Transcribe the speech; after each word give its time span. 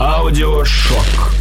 Аудиошок. 0.00 1.32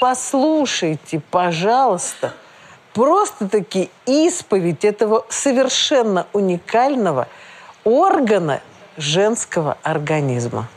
Послушайте, 0.00 1.22
пожалуйста, 1.30 2.34
просто-таки 2.92 3.90
исповедь 4.06 4.84
этого 4.84 5.24
совершенно 5.28 6.26
уникального 6.32 7.28
органа 7.84 8.60
женского 8.96 9.78
организма. 9.82 10.68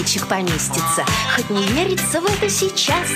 Человечек 0.00 0.26
поместится. 0.28 1.04
Хоть 1.34 1.50
не 1.50 1.62
верится 1.66 2.20
в 2.20 2.24
это 2.24 2.48
сейчас 2.48 3.08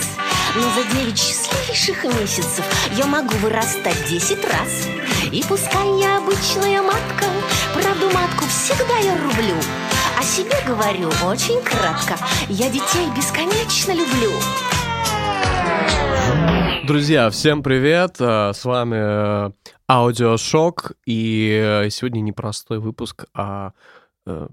Но 0.54 0.62
за 0.62 0.95
девять 0.95 1.18
счастливейших 1.18 2.04
месяцев 2.04 2.64
Я 2.96 3.06
могу 3.06 3.34
вырастать 3.36 4.06
десять 4.08 4.45
раз. 4.45 4.86
И 5.32 5.42
пускай 5.48 6.00
я 6.00 6.18
обычная 6.18 6.82
матка 6.82 7.24
Правду 7.74 8.10
матку 8.10 8.44
всегда 8.46 8.96
я 8.98 9.16
рублю. 9.22 9.56
О 10.18 10.22
себе 10.22 10.55
говорю 10.66 11.08
очень 11.27 11.60
кратко. 11.62 12.16
Я 12.48 12.68
детей 12.68 13.08
бесконечно 13.16 13.92
люблю. 13.92 14.30
Друзья, 16.86 17.30
всем 17.30 17.62
привет! 17.62 18.16
э, 18.20 18.52
С 18.52 18.64
вами 18.64 19.48
э, 19.48 19.50
Аудиошок. 19.88 20.92
И 21.06 21.50
э, 21.50 21.91
сегодня 21.91 22.20
непростой 22.20 22.78
выпуск, 22.78 23.24
а 23.34 23.72
э, 24.27 24.48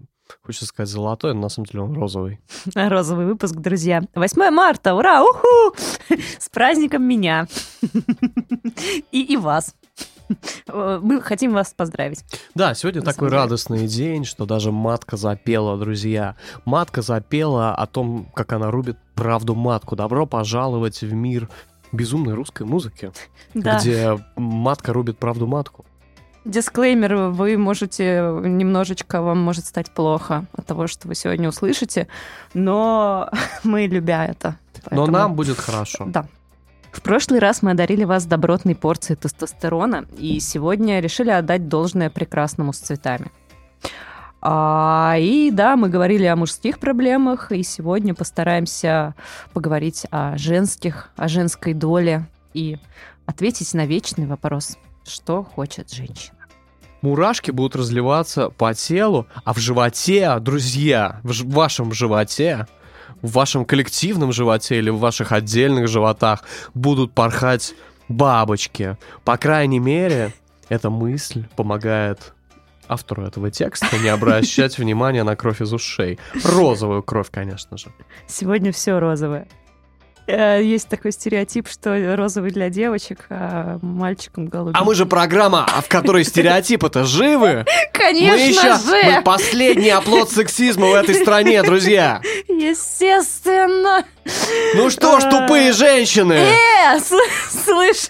хочется 0.52 0.66
сказать 0.66 0.90
золотой, 0.90 1.34
но 1.34 1.41
на 1.41 1.50
самом 1.50 1.66
деле 1.68 1.84
он 1.86 1.94
розовый. 1.94 2.40
Розовый 2.76 3.26
выпуск, 3.26 3.55
друзья. 3.55 4.02
8 4.16 4.52
марта, 4.52 4.94
ура, 4.96 5.24
уху! 5.24 5.74
С 6.40 6.50
праздником 6.50 7.04
меня. 7.04 7.48
И, 9.12 9.22
и 9.34 9.38
вас. 9.38 9.74
Мы 10.68 11.22
хотим 11.22 11.54
вас 11.54 11.74
поздравить. 11.74 12.24
Да, 12.55 12.74
сегодня 12.74 13.02
такой 13.02 13.29
деле. 13.29 13.41
радостный 13.41 13.88
день, 13.88 14.24
что 14.26 14.46
даже 14.46 14.72
матка 14.72 15.16
запела, 15.18 15.77
друзья. 15.77 16.35
Матка 16.66 17.02
запела 17.02 17.74
о 17.74 17.85
том, 17.88 18.27
как 18.34 18.52
она 18.54 18.72
рубит 18.72 18.98
правду 19.16 19.55
матку. 19.55 19.96
Добро 19.96 20.26
пожаловать 20.26 21.02
в 21.02 21.13
мир 21.13 21.49
безумной 21.94 22.34
русской 22.34 22.63
музыки, 22.66 23.12
Да. 23.54 23.79
где 23.79 24.18
матка 24.35 24.94
рубит 24.94 25.18
правду 25.18 25.48
матку. 25.48 25.85
Дисклеймер, 26.44 27.16
вы 27.16 27.58
можете 27.58 28.22
немножечко, 28.44 29.22
вам 29.22 29.40
может 29.40 29.66
стать 29.66 29.92
плохо 29.92 30.46
от 30.54 30.66
того, 30.66 30.88
что 30.88 31.08
вы 31.08 31.16
сегодня 31.16 31.48
услышите, 31.50 32.08
но 32.54 33.30
мы 33.64 33.86
любя 33.86 34.26
это. 34.26 34.58
Но 34.90 35.06
Поэтому- 35.06 35.18
нам 35.18 35.36
будет 35.36 35.60
хорошо. 35.60 36.06
Да. 36.08 36.26
В 36.92 37.02
прошлый 37.02 37.40
раз 37.40 37.62
мы 37.62 37.72
одарили 37.72 38.04
вас 38.04 38.26
добротной 38.26 38.76
порцией 38.76 39.16
тестостерона, 39.18 40.06
и 40.18 40.40
сегодня 40.40 41.00
решили 41.00 41.30
отдать 41.30 41.70
должное 41.70 42.10
прекрасному 42.10 42.74
с 42.74 42.80
цветами. 42.80 43.32
А, 44.42 45.16
и 45.18 45.52
да, 45.52 45.76
мы 45.78 45.88
говорили 45.88 46.26
о 46.26 46.36
мужских 46.36 46.80
проблемах, 46.80 47.52
и 47.52 47.64
сегодня 47.64 48.14
постараемся 48.14 49.16
поговорить 49.54 50.06
о 50.10 50.36
женских, 50.38 51.12
о 51.16 51.28
женской 51.28 51.74
доле 51.74 52.26
и 52.54 52.78
ответить 53.26 53.74
на 53.74 53.86
вечный 53.86 54.26
вопрос, 54.26 54.78
что 55.05 55.44
хочет 55.44 55.91
женщина. 55.91 56.38
Мурашки 57.02 57.49
будут 57.52 57.76
разливаться 57.76 58.49
по 58.49 58.74
телу, 58.74 59.27
а 59.44 59.54
в 59.54 59.57
животе, 59.57 60.38
друзья, 60.40 61.20
в 61.24 61.34
ж- 61.34 61.44
вашем 61.46 61.91
животе, 61.94 62.68
в 63.24 63.32
вашем 63.32 63.66
коллективном 63.66 64.31
животе 64.31 64.78
или 64.78 64.90
в 64.91 65.00
ваших 65.00 65.31
отдельных 65.31 65.88
животах 65.88 66.44
будут 66.75 67.13
порхать 67.13 67.74
бабочки. 68.07 68.97
По 69.24 69.38
крайней 69.38 69.79
мере, 69.79 70.34
эта 70.69 70.89
мысль 70.91 71.45
помогает 71.56 72.33
автору 72.88 73.23
этого 73.23 73.50
текста 73.50 73.97
не 73.97 74.09
обращать 74.09 74.78
внимания 74.78 75.23
на 75.23 75.35
кровь 75.35 75.62
из 75.62 75.73
ушей. 75.73 76.19
Розовую 76.44 77.01
кровь, 77.03 77.29
конечно 77.31 77.78
же. 77.78 77.88
Сегодня 78.28 78.72
все 78.72 79.00
розовое. 79.00 79.47
Э, 80.31 80.62
Есть 80.64 80.88
такой 80.88 81.12
стереотип, 81.12 81.68
что 81.68 82.16
розовый 82.16 82.52
для 82.52 82.69
девочек, 82.69 83.25
а 83.30 83.78
мальчикам 83.81 84.47
голубенький. 84.47 84.80
А 84.81 84.84
мы 84.86 84.96
же 84.96 85.06
программа, 85.06 85.66
а 85.66 85.81
в 85.81 85.88
которой 85.90 86.24
стереотипы-то 86.24 87.03
живы. 87.03 87.66
Конечно 87.94 88.34
мы 88.36 88.40
еще 88.40 88.78
же! 88.78 89.16
мы 89.18 89.22
последний 89.24 89.90
оплот 89.90 90.31
сексизма 90.31 90.88
в 90.88 90.94
этой 90.94 91.16
стране, 91.16 91.62
друзья. 91.64 92.22
Естественно! 92.47 94.06
Ну 94.75 94.90
что 94.90 95.19
ж, 95.19 95.24
тупые 95.30 95.72
женщины! 95.74 96.34
Э, 96.34 96.98
сл- 96.98 97.19
слышь! 97.50 98.09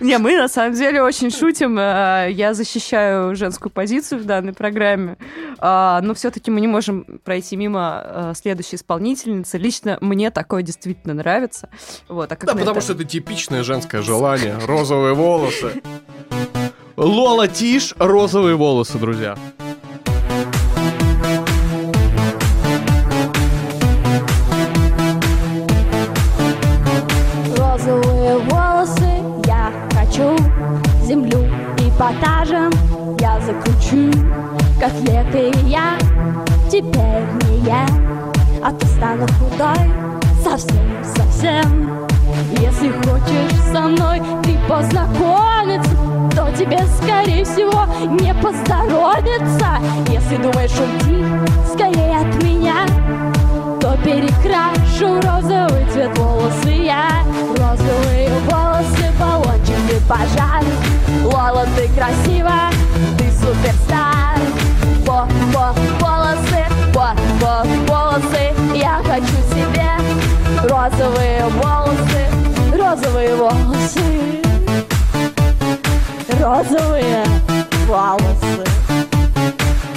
Не, 0.00 0.18
мы 0.18 0.36
на 0.36 0.48
самом 0.48 0.74
деле 0.74 1.02
очень 1.02 1.30
шутим. 1.30 1.78
э, 1.78 2.28
Я 2.32 2.54
защищаю 2.54 3.34
женскую 3.36 3.70
позицию 3.70 4.20
в 4.20 4.24
данной 4.24 4.52
программе. 4.52 5.16
А, 5.58 6.00
Но 6.02 6.14
все-таки 6.14 6.50
мы 6.50 6.60
не 6.60 6.66
можем 6.68 7.04
пройти 7.24 7.56
мимо 7.56 8.02
э, 8.04 8.32
следующей 8.40 8.76
исполнительницы. 8.76 9.58
Лично 9.60 9.98
мне 10.00 10.30
такое 10.30 10.62
действительно 10.62 11.12
нравится. 11.12 11.68
Вот, 12.08 12.32
а 12.32 12.36
как 12.36 12.46
Да, 12.46 12.52
потому 12.54 12.70
это- 12.78 12.80
что 12.80 12.94
это 12.94 13.04
типичное 13.04 13.62
женское 13.62 14.00
желание. 14.00 14.56
Розовые 14.64 15.12
волосы. 15.12 15.82
Лола 16.96 17.46
Тиш, 17.46 17.94
розовые 17.98 18.56
волосы, 18.56 18.96
друзья. 18.98 19.36
Розовые 27.56 28.38
волосы 28.38 29.22
я 29.46 29.72
хочу 29.94 30.36
Землю 31.04 31.48
эпатажем 31.78 32.70
я 33.20 33.40
закручу 33.40 34.10
Котлеты 34.80 35.52
я 35.66 35.98
теперь 36.70 37.24
не 37.48 37.66
я 37.66 37.86
А 38.62 38.72
то 38.72 38.86
стану 38.86 39.26
худой 39.38 39.92
совсем-совсем 40.42 42.06
Если 42.58 42.90
хочешь 42.90 43.72
со 43.72 43.80
мной 43.82 44.20
ты 44.42 44.58
познакомиться 44.68 45.96
То 46.34 46.50
тебе, 46.56 46.80
скорее 47.02 47.44
всего, 47.44 47.86
не 48.20 48.34
поздоровится. 48.34 49.78
Если 50.08 50.36
думаешь 50.36 50.72
уйти 50.72 51.24
скорее 51.72 52.18
от 52.18 52.42
меня 52.42 52.86
то 53.80 53.96
перекрашу 54.04 55.20
розовый 55.22 55.86
цвет 55.90 56.16
волосы 56.18 56.68
я. 56.68 57.24
Розовые 57.56 58.28
волосы, 58.50 59.10
баллончики 59.18 59.98
пожар. 60.06 60.62
Лола, 61.24 61.66
ты 61.76 61.88
красива, 61.88 62.70
ты 63.16 63.30
суперстар. 63.32 64.38
Во, 65.06 65.26
во, 65.52 65.72
волосы, 65.98 66.69
во, 67.40 67.64
волосы. 67.86 68.52
Я 68.74 69.00
хочу 69.04 69.36
себе 69.52 69.90
розовые 70.62 71.44
волосы. 71.62 72.22
Розовые 72.76 73.36
волосы. 73.36 74.42
Розовые 76.40 77.24
волосы. 77.86 78.64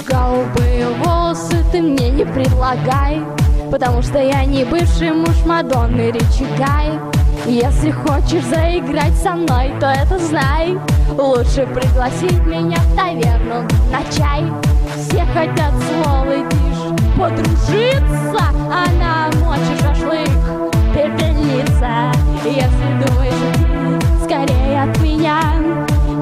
Голубые 0.08 0.88
волосы 1.02 1.64
ты 1.72 1.82
мне 1.82 2.10
не 2.10 2.24
предлагай 2.24 3.20
Потому 3.74 4.02
что 4.02 4.20
я 4.20 4.44
не 4.44 4.64
бывший 4.64 5.10
муж 5.10 5.34
Мадонны 5.44 6.12
Ричи 6.12 6.46
Гай. 6.56 6.92
Если 7.44 7.90
хочешь 7.90 8.44
заиграть 8.44 9.14
со 9.14 9.32
мной, 9.32 9.72
то 9.80 9.86
это 9.86 10.16
знай. 10.20 10.78
Лучше 11.18 11.66
пригласить 11.66 12.46
меня 12.46 12.76
в 12.76 12.96
таверну 12.96 13.66
на 13.90 14.02
чай. 14.16 14.44
Все 14.96 15.24
хотят 15.34 15.72
с 15.74 16.06
Лолой 16.06 16.48
Тиш 16.48 16.73
подружиться 17.24 18.52
А 18.70 18.86
на 18.98 19.30
мочи 19.38 19.74
шашлык 19.80 20.28
пепельница. 20.92 22.12
Если 22.44 23.06
думаешь 23.06 24.22
скорее 24.22 24.82
от 24.82 25.00
меня 25.00 25.40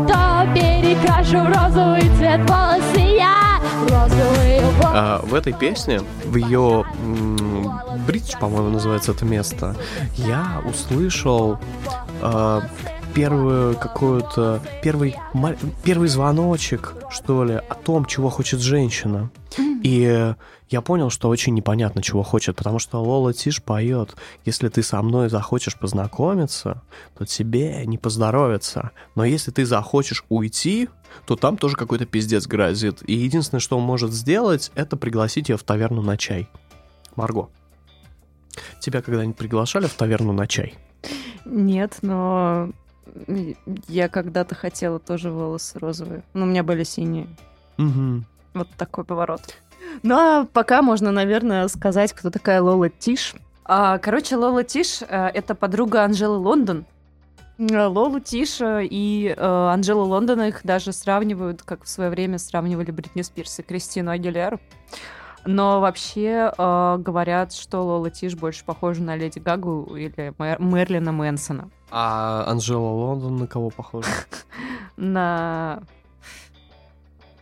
То 0.06 0.46
перекрашу 0.54 1.40
в 1.40 1.49
розовый 1.49 2.08
цвет 2.16 2.40
волосы 2.49 3.16
я. 3.16 3.60
А, 4.94 5.20
в 5.25 5.34
этой 5.34 5.52
песне, 5.52 6.02
в 6.25 6.37
ее 6.37 6.84
бридж, 8.06 8.37
по-моему, 8.38 8.70
называется 8.70 9.12
это 9.12 9.25
место, 9.25 9.75
я 10.16 10.60
услышал 10.64 11.58
а, 12.20 12.62
первую 13.14 13.75
какую-то 13.76 14.60
первый 14.82 15.16
первый 15.82 16.08
звоночек, 16.08 16.94
что 17.10 17.44
ли, 17.44 17.55
о 17.55 17.75
том, 17.75 18.05
чего 18.05 18.31
хочет 18.31 18.60
женщина. 18.60 19.31
И 19.82 20.34
я 20.70 20.81
понял, 20.81 21.11
что 21.11 21.29
очень 21.29 21.55
непонятно, 21.55 22.02
чего 22.02 22.23
хочет, 22.23 22.56
потому 22.56 22.79
что 22.79 23.02
Лола 23.02 23.32
Тиш 23.32 23.62
поет, 23.62 24.14
если 24.44 24.69
ты 24.69 24.82
со 24.82 25.02
мной 25.02 25.29
захочешь 25.29 25.76
познакомиться, 25.76 26.82
то 27.19 27.26
тебе 27.26 27.84
не 27.84 27.99
поздоровится. 27.99 28.93
Но 29.17 29.25
если 29.25 29.50
ты 29.50 29.67
захочешь 29.67 30.25
уйти, 30.29 30.88
то 31.26 31.37
там 31.37 31.56
тоже 31.56 31.76
какой-то 31.76 32.06
пиздец 32.06 32.46
грозит. 32.46 33.02
И 33.08 33.14
единственное, 33.14 33.61
что 33.61 33.76
он 33.76 33.84
может 33.84 34.12
сделать, 34.12 34.70
это 34.75 34.96
пригласить 34.96 35.49
ее 35.49 35.56
в 35.56 35.64
таверну 35.64 36.00
на 36.00 36.17
чай. 36.17 36.49
Марго, 37.17 37.49
тебя 38.81 39.02
когда-нибудь 39.02 39.37
приглашали 39.37 39.87
в 39.87 39.94
таверну 39.94 40.32
на 40.32 40.46
чай? 40.46 40.75
Нет, 41.44 41.99
но 42.02 42.70
я 43.88 44.08
когда-то 44.08 44.55
хотела 44.55 45.00
тоже 45.00 45.31
волосы 45.31 45.79
розовые. 45.79 46.23
Но 46.34 46.44
у 46.44 46.46
меня 46.46 46.62
были 46.62 46.84
синие. 46.84 47.26
Угу. 47.79 48.25
Вот 48.55 48.69
такой 48.76 49.05
поворот. 49.05 49.56
Ну 50.02 50.14
а 50.16 50.46
пока 50.52 50.82
можно, 50.82 51.10
наверное, 51.10 51.68
сказать, 51.68 52.12
кто 52.12 52.30
такая 52.30 52.60
Лола 52.62 52.88
Тиш. 52.88 53.34
А, 53.64 53.98
короче, 53.98 54.36
Лола 54.36 54.64
Тиш 54.64 55.02
э, 55.02 55.28
это 55.28 55.54
подруга 55.54 56.04
Анжелы 56.04 56.38
Лондон. 56.38 56.84
Э, 57.58 57.86
Лолу 57.86 58.20
Тиш 58.20 58.60
э, 58.60 58.84
и 58.84 59.34
э, 59.36 59.68
Анжелу 59.72 60.04
Лондон 60.04 60.42
их 60.42 60.60
даже 60.64 60.92
сравнивают, 60.92 61.62
как 61.62 61.84
в 61.84 61.88
свое 61.88 62.10
время 62.10 62.38
сравнивали 62.38 62.90
Бритни 62.90 63.22
Спирс 63.22 63.58
и 63.58 63.62
Кристину 63.62 64.10
Агилеру. 64.10 64.58
Но 65.44 65.80
вообще 65.80 66.52
э, 66.56 66.96
говорят, 66.98 67.52
что 67.52 67.82
Лола 67.82 68.10
Тиш 68.10 68.34
больше 68.34 68.64
похожа 68.64 69.02
на 69.02 69.16
Леди 69.16 69.38
Гагу 69.38 69.96
или 69.96 70.32
Мэр- 70.38 70.60
Мерлина 70.62 71.12
Мэнсона. 71.12 71.68
А 71.90 72.44
Анжела 72.46 72.88
Лондон 72.88 73.36
на 73.36 73.46
кого 73.46 73.70
похожа? 73.70 74.08
На... 74.96 75.82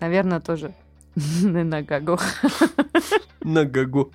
Наверное, 0.00 0.40
тоже 0.40 0.72
на 1.42 1.82
Гагу. 1.82 2.18
На 3.42 3.64
Гагу. 3.64 4.12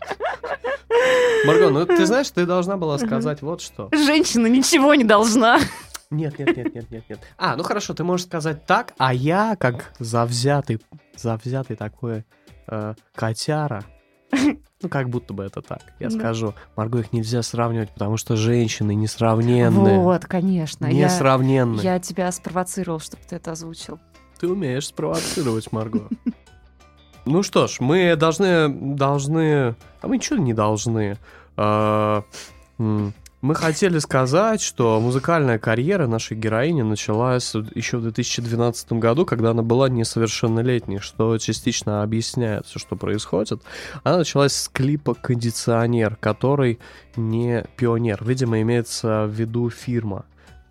Марго, 1.46 1.70
ну 1.70 1.86
ты 1.86 2.06
знаешь, 2.06 2.30
ты 2.32 2.46
должна 2.46 2.78
была 2.78 2.98
сказать 2.98 3.42
вот 3.42 3.62
что. 3.62 3.90
Женщина 3.92 4.48
ничего 4.48 4.96
не 4.96 5.04
должна. 5.04 5.60
Нет, 6.10 6.38
нет, 6.40 6.56
нет, 6.56 6.74
нет, 6.76 6.92
нет, 6.92 7.04
нет. 7.10 7.20
А, 7.38 7.56
ну 7.56 7.64
хорошо, 7.64 7.94
ты 7.94 8.04
можешь 8.04 8.26
сказать 8.28 8.66
так, 8.66 8.94
а 8.98 9.14
я, 9.14 9.56
как 9.60 9.92
завзятый, 10.00 10.80
завзятый 11.16 11.76
такой 11.76 12.26
э, 12.68 12.94
котяра, 13.16 13.84
ну 14.32 14.90
как 14.90 15.10
будто 15.10 15.34
бы 15.34 15.44
это 15.44 15.62
так, 15.62 15.82
я 16.00 16.10
Да. 16.10 16.16
скажу, 16.18 16.54
Марго, 16.76 17.00
их 17.00 17.12
нельзя 17.12 17.42
сравнивать, 17.42 17.92
потому 17.92 18.18
что 18.18 18.36
женщины 18.38 18.94
несравненные. 18.94 19.98
Вот, 20.00 20.26
конечно. 20.26 20.86
Я, 20.86 21.06
Несравненные. 21.08 21.84
я 21.84 22.00
тебя 22.00 22.32
спровоцировал, 22.32 23.00
чтобы 23.00 23.24
ты 23.28 23.36
это 23.38 23.52
озвучил. 23.52 24.00
Ты 24.40 24.48
умеешь 24.48 24.88
спровоцировать, 24.88 25.72
Марго. 25.72 26.08
Ну 27.26 27.42
что 27.42 27.68
ж, 27.68 27.78
мы 27.80 28.16
должны, 28.16 28.70
должны, 28.70 29.76
а 30.02 30.08
мы 30.08 30.18
ничего 30.18 30.38
не 30.38 30.54
должны. 30.54 31.18
А, 31.58 32.24
Мы 33.46 33.54
хотели 33.54 34.00
сказать, 34.00 34.60
что 34.60 35.00
музыкальная 35.00 35.60
карьера 35.60 36.08
нашей 36.08 36.36
героини 36.36 36.82
началась 36.82 37.54
еще 37.76 37.98
в 37.98 38.02
2012 38.02 38.94
году, 38.94 39.24
когда 39.24 39.52
она 39.52 39.62
была 39.62 39.88
несовершеннолетней, 39.88 40.98
что 40.98 41.38
частично 41.38 42.02
объясняет 42.02 42.66
все, 42.66 42.80
что 42.80 42.96
происходит. 42.96 43.62
Она 44.04 44.18
началась 44.18 44.54
с 44.54 44.68
клипа 44.68 45.14
«Кондиционер», 45.14 46.16
который 46.16 46.80
не 47.16 47.64
пионер. 47.78 48.24
Видимо, 48.24 48.62
имеется 48.62 49.26
в 49.28 49.32
виду 49.32 49.70
фирма 49.70 50.26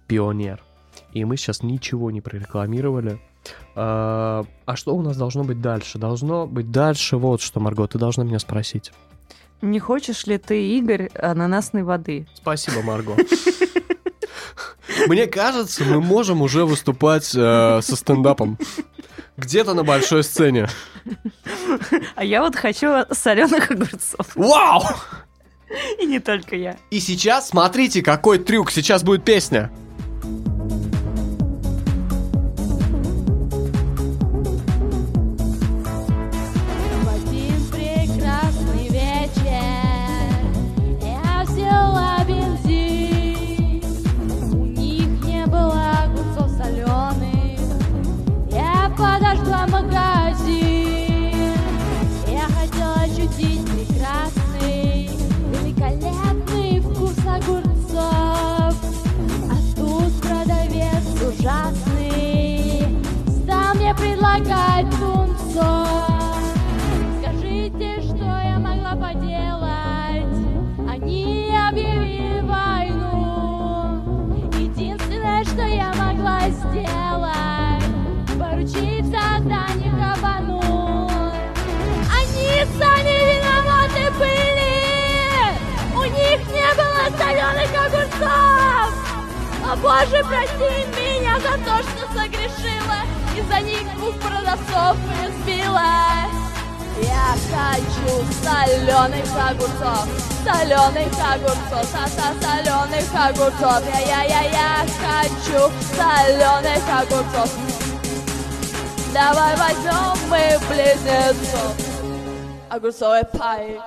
«Пионер». 0.09 0.61
И 1.12 1.25
мы 1.25 1.37
сейчас 1.37 1.62
ничего 1.62 2.11
не 2.11 2.21
прорекламировали. 2.21 3.21
А, 3.76 4.44
а 4.67 4.76
что 4.76 4.94
у 4.94 5.02
нас 5.02 5.17
должно 5.17 5.44
быть 5.44 5.61
дальше? 5.61 5.99
Должно 5.99 6.46
быть 6.46 6.70
дальше 6.70 7.17
вот 7.17 7.41
что, 7.41 7.61
Марго, 7.61 7.87
ты 7.87 7.99
должна 7.99 8.25
меня 8.25 8.38
спросить. 8.38 8.93
Не 9.62 9.81
хочешь 9.81 10.26
ли 10.26 10.38
ты, 10.38 10.76
Игорь, 10.76 11.08
ананасной 11.14 11.82
воды? 11.82 12.26
Спасибо, 12.35 12.82
Марго. 12.82 13.17
Мне 15.06 15.26
кажется, 15.26 15.85
мы 15.85 16.00
можем 16.00 16.43
уже 16.43 16.64
выступать 16.64 17.35
э, 17.35 17.81
со 17.82 17.96
стендапом. 17.96 18.58
Где-то 19.37 19.75
на 19.75 19.82
большой 19.82 20.23
сцене. 20.23 20.69
А 22.14 22.25
я 22.25 22.43
вот 22.43 22.55
хочу 22.55 23.05
соленых 23.11 23.70
огурцов. 23.70 24.35
Вау! 24.37 24.82
И 26.00 26.06
не 26.06 26.20
только 26.20 26.56
я. 26.56 26.76
И 26.91 27.00
сейчас 27.00 27.49
смотрите, 27.49 28.02
какой 28.02 28.38
трюк. 28.38 28.70
Сейчас 28.70 29.02
будет 29.02 29.25
песня. 29.25 29.73
Огурцов. 107.05 107.51
Давай 109.12 109.56
возьмем 109.56 110.29
мы 110.29 110.59
близнецов. 110.69 111.77
Огурцовый 112.71 113.25
пай. 113.33 113.79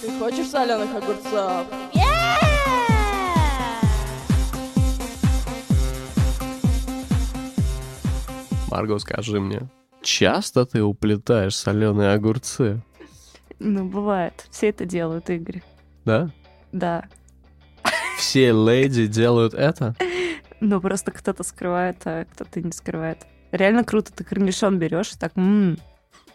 Ты 0.00 0.18
хочешь 0.18 0.48
соленых 0.50 0.94
огурцов? 0.94 1.66
Марго, 8.70 8.98
скажи 8.98 9.38
мне, 9.38 9.68
часто 10.02 10.64
ты 10.64 10.82
уплетаешь 10.82 11.54
соленые 11.54 12.14
огурцы? 12.14 12.80
Ну, 13.64 13.84
бывает. 13.84 14.46
Все 14.50 14.68
это 14.70 14.84
делают, 14.84 15.30
Игорь. 15.30 15.62
Да? 16.04 16.30
Да. 16.72 17.04
Все 18.18 18.50
леди 18.52 19.06
делают 19.06 19.54
это? 19.54 19.94
Но 20.60 20.80
просто 20.80 21.12
кто-то 21.12 21.44
скрывает, 21.44 21.96
а 22.04 22.24
кто-то 22.24 22.60
не 22.60 22.72
скрывает. 22.72 23.18
Реально 23.52 23.84
круто, 23.84 24.12
ты 24.12 24.24
корнишон 24.24 24.78
берешь 24.78 25.12
и 25.12 25.18
так... 25.18 25.32
м. 25.36 25.78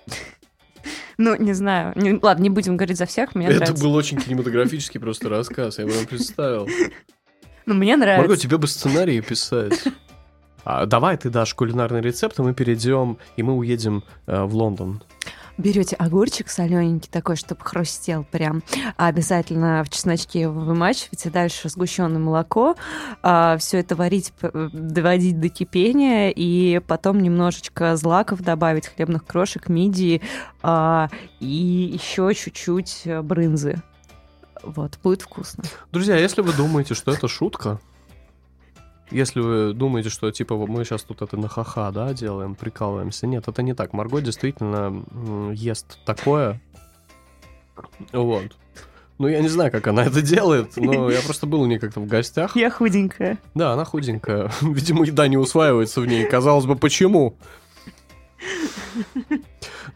Ну, 1.19 1.35
не 1.35 1.53
знаю. 1.53 1.93
Не- 1.95 2.19
ладно, 2.21 2.43
не 2.43 2.49
будем 2.51 2.77
говорить 2.77 2.97
за 2.97 3.07
всех, 3.07 3.33
мне 3.33 3.47
Это 3.47 3.55
нравится. 3.57 3.83
был 3.83 3.95
очень 3.95 4.19
кинематографический 4.19 4.99
просто 4.99 5.29
рассказ, 5.29 5.79
я 5.79 5.85
прям 5.87 6.05
представил. 6.05 6.67
Ну, 7.65 7.73
мне 7.73 7.97
нравится. 7.97 8.21
Марго, 8.21 8.37
тебе 8.37 8.57
бы 8.59 8.67
сценарии 8.67 9.19
писать. 9.21 9.83
А, 10.63 10.85
давай 10.85 11.17
ты 11.17 11.31
дашь 11.31 11.55
кулинарный 11.55 12.01
рецепт, 12.01 12.37
и 12.37 12.43
мы 12.43 12.53
перейдем, 12.53 13.17
и 13.35 13.41
мы 13.41 13.53
уедем 13.55 14.03
э, 14.27 14.43
в 14.43 14.53
Лондон. 14.53 15.01
Берете 15.57 15.95
огурчик 15.95 16.49
солененький 16.49 17.09
такой, 17.11 17.35
чтобы 17.35 17.61
хрустел 17.63 18.23
прям. 18.23 18.61
А 18.95 19.07
обязательно 19.07 19.83
в 19.83 19.89
чесночке 19.89 20.41
его 20.41 20.59
вымачиваете. 20.59 21.29
Дальше 21.29 21.69
сгущенное 21.69 22.19
молоко. 22.19 22.75
все 23.21 23.79
это 23.79 23.95
варить, 23.95 24.33
доводить 24.41 25.39
до 25.39 25.49
кипения. 25.49 26.29
И 26.29 26.79
потом 26.79 27.21
немножечко 27.21 27.95
злаков 27.95 28.41
добавить, 28.41 28.87
хлебных 28.87 29.25
крошек, 29.25 29.67
мидии. 29.67 30.21
а, 30.61 31.09
и 31.39 31.91
еще 31.93 32.33
чуть-чуть 32.33 33.01
э, 33.05 33.21
брынзы. 33.21 33.81
Вот, 34.63 34.99
будет 35.03 35.21
вкусно. 35.21 35.63
Друзья, 35.91 36.17
если 36.17 36.41
вы 36.41 36.53
думаете, 36.53 36.93
что 36.93 37.11
это 37.11 37.27
шутка, 37.27 37.79
Если 39.09 39.39
вы 39.39 39.73
думаете, 39.73 40.09
что 40.09 40.31
типа 40.31 40.55
мы 40.55 40.83
сейчас 40.83 41.03
тут 41.03 41.21
это 41.21 41.37
на 41.37 41.47
ха-ха, 41.47 41.91
да, 41.91 42.13
делаем, 42.13 42.55
прикалываемся. 42.55 43.25
Нет, 43.25 43.47
это 43.47 43.61
не 43.61 43.73
так. 43.73 43.93
Марго 43.93 44.21
действительно 44.21 45.03
ест 45.53 45.99
такое. 46.05 46.61
Вот. 48.11 48.55
Ну, 49.17 49.27
я 49.27 49.39
не 49.39 49.47
знаю, 49.47 49.71
как 49.71 49.87
она 49.87 50.05
это 50.05 50.21
делает, 50.21 50.77
но 50.77 51.09
я 51.09 51.21
просто 51.21 51.47
был 51.47 51.61
у 51.61 51.65
нее 51.65 51.79
как-то 51.79 51.99
в 51.99 52.05
гостях. 52.05 52.55
Я 52.55 52.69
худенькая. 52.69 53.39
Да, 53.55 53.73
она 53.73 53.83
худенькая. 53.83 54.51
Видимо, 54.61 55.05
еда 55.05 55.27
не 55.27 55.37
усваивается 55.37 56.01
в 56.01 56.05
ней. 56.05 56.25
Казалось 56.25 56.65
бы, 56.65 56.75
почему? 56.75 57.35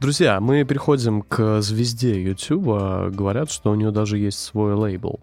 Друзья, 0.02 0.40
мы 0.40 0.64
переходим 0.64 1.22
к 1.22 1.62
звезде 1.62 2.24
YouTube. 2.24 2.66
Говорят, 3.14 3.52
что 3.52 3.70
у 3.70 3.76
нее 3.76 3.92
даже 3.92 4.18
есть 4.18 4.40
свой 4.40 4.74
лейбл. 4.74 5.20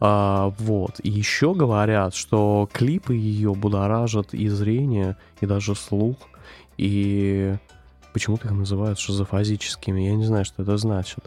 А, 0.00 0.54
вот. 0.60 0.98
И 1.02 1.10
еще 1.10 1.52
говорят, 1.52 2.14
что 2.14 2.66
клипы 2.72 3.16
ее 3.16 3.52
будоражат 3.54 4.32
и 4.32 4.48
зрение, 4.48 5.18
и 5.42 5.46
даже 5.46 5.74
слух. 5.74 6.16
И 6.78 7.54
почему-то 8.14 8.46
их 8.46 8.54
называют 8.54 8.98
шизофазическими. 8.98 10.02
Я 10.02 10.14
не 10.14 10.24
знаю, 10.24 10.44
что 10.44 10.62
это 10.62 10.78
значит. 10.78 11.18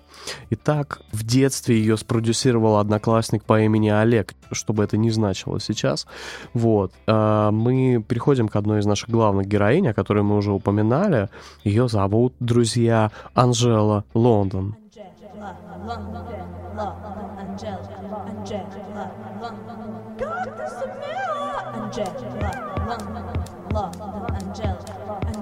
Итак, 0.49 1.01
в 1.11 1.23
детстве 1.23 1.77
ее 1.77 1.97
спродюсировал 1.97 2.77
одноклассник 2.77 3.43
по 3.43 3.61
имени 3.61 3.89
Олег, 3.89 4.33
чтобы 4.51 4.85
это 4.85 4.97
не 4.97 5.11
значило 5.11 5.59
сейчас. 5.59 6.07
Вот. 6.53 6.93
А, 7.05 7.51
Мы 7.51 8.01
переходим 8.07 8.47
к 8.47 8.55
одной 8.55 8.79
из 8.79 8.85
наших 8.85 9.09
главных 9.09 9.47
героинь, 9.47 9.89
о 9.89 9.93
которой 9.93 10.23
мы 10.23 10.37
уже 10.37 10.51
упоминали. 10.51 11.29
Ее 11.63 11.89
зовут, 11.89 12.33
друзья, 12.39 13.11
Анжела 13.33 14.05
Лондон. 14.13 14.75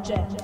Синхофазотрон, 0.05 0.34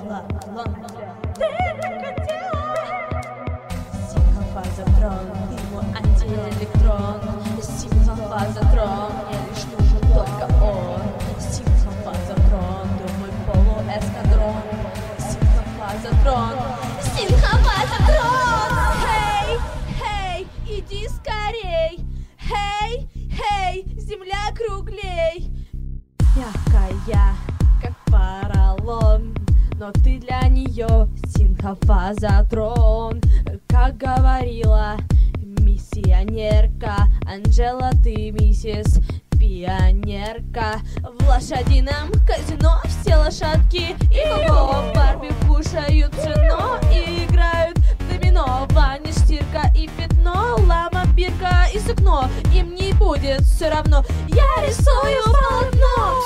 но 29.81 29.91
ты 29.91 30.19
для 30.19 30.41
нее 30.47 31.09
синхофазотрон 31.35 33.19
Как 33.67 33.97
говорила 33.97 34.95
миссионерка 35.39 37.07
Анжела, 37.25 37.89
ты 38.03 38.29
миссис 38.29 38.99
пионерка. 39.39 40.81
В 41.01 41.27
лошадином 41.27 42.11
казино 42.27 42.79
все 42.85 43.15
лошадки 43.15 43.95
И 44.11 44.23
в 44.47 44.93
Барби 44.93 45.31
кушают 45.47 46.11
пшено 46.11 46.77
И 46.93 47.25
играют 47.25 47.79
в 47.79 48.07
домино 48.07 48.67
Ваня, 48.73 49.11
штирка 49.11 49.73
и 49.75 49.89
пятно 49.97 50.57
Лама, 50.67 51.05
бирка 51.15 51.65
и 51.73 51.79
сукно. 51.79 52.29
Им 52.53 52.75
не 52.75 52.93
будет 52.93 53.41
все 53.41 53.69
равно. 53.69 54.05
Я 54.27 54.63
рисую 54.63 55.23
полотно. 55.25 56.21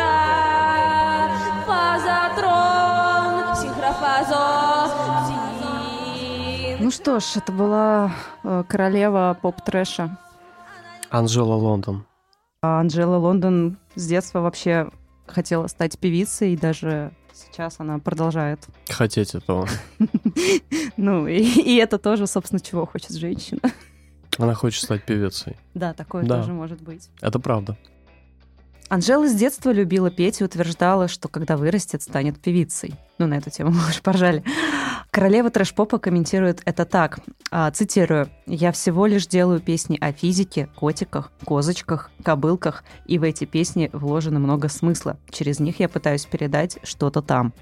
что 7.08 7.20
ж, 7.20 7.36
это 7.36 7.52
была 7.52 8.12
э, 8.44 8.64
королева 8.68 9.34
поп-трэша. 9.40 10.18
Анжела 11.08 11.54
Лондон. 11.54 12.04
А 12.60 12.80
Анжела 12.80 13.16
Лондон 13.16 13.78
с 13.94 14.06
детства 14.06 14.40
вообще 14.40 14.90
хотела 15.26 15.68
стать 15.68 15.98
певицей, 15.98 16.52
и 16.52 16.56
даже 16.58 17.12
сейчас 17.32 17.76
она 17.78 17.98
продолжает. 17.98 18.60
Хотеть 18.90 19.34
этого. 19.34 19.66
Ну, 20.98 21.26
и, 21.28 21.76
это 21.76 21.96
тоже, 21.96 22.26
собственно, 22.26 22.60
чего 22.60 22.84
хочет 22.84 23.12
женщина. 23.12 23.60
Она 24.36 24.52
хочет 24.52 24.82
стать 24.82 25.04
певицей. 25.04 25.56
Да, 25.72 25.94
такое 25.94 26.26
тоже 26.26 26.52
может 26.52 26.82
быть. 26.82 27.08
Это 27.22 27.38
правда. 27.38 27.78
Анжела 28.88 29.28
с 29.28 29.34
детства 29.34 29.70
любила 29.70 30.10
петь 30.10 30.40
и 30.40 30.44
утверждала, 30.44 31.08
что 31.08 31.28
когда 31.28 31.56
вырастет, 31.58 32.02
станет 32.02 32.40
певицей. 32.40 32.94
Ну, 33.18 33.26
на 33.26 33.34
эту 33.34 33.50
тему 33.50 33.70
мы 33.70 33.86
уже 33.88 34.00
поржали. 34.00 34.42
Королева 35.10 35.50
трэш-попа 35.50 35.98
комментирует 35.98 36.62
это 36.64 36.84
так. 36.84 37.18
а, 37.50 37.70
цитирую. 37.70 38.28
«Я 38.46 38.72
всего 38.72 39.06
лишь 39.06 39.26
делаю 39.26 39.60
песни 39.60 39.98
о 40.00 40.12
физике, 40.12 40.68
котиках, 40.74 41.32
козочках, 41.44 42.10
кобылках, 42.22 42.84
и 43.06 43.18
в 43.18 43.24
эти 43.24 43.44
песни 43.44 43.90
вложено 43.92 44.38
много 44.38 44.68
смысла. 44.68 45.18
Через 45.30 45.60
них 45.60 45.80
я 45.80 45.88
пытаюсь 45.88 46.24
передать 46.24 46.78
что-то 46.82 47.20
там». 47.20 47.52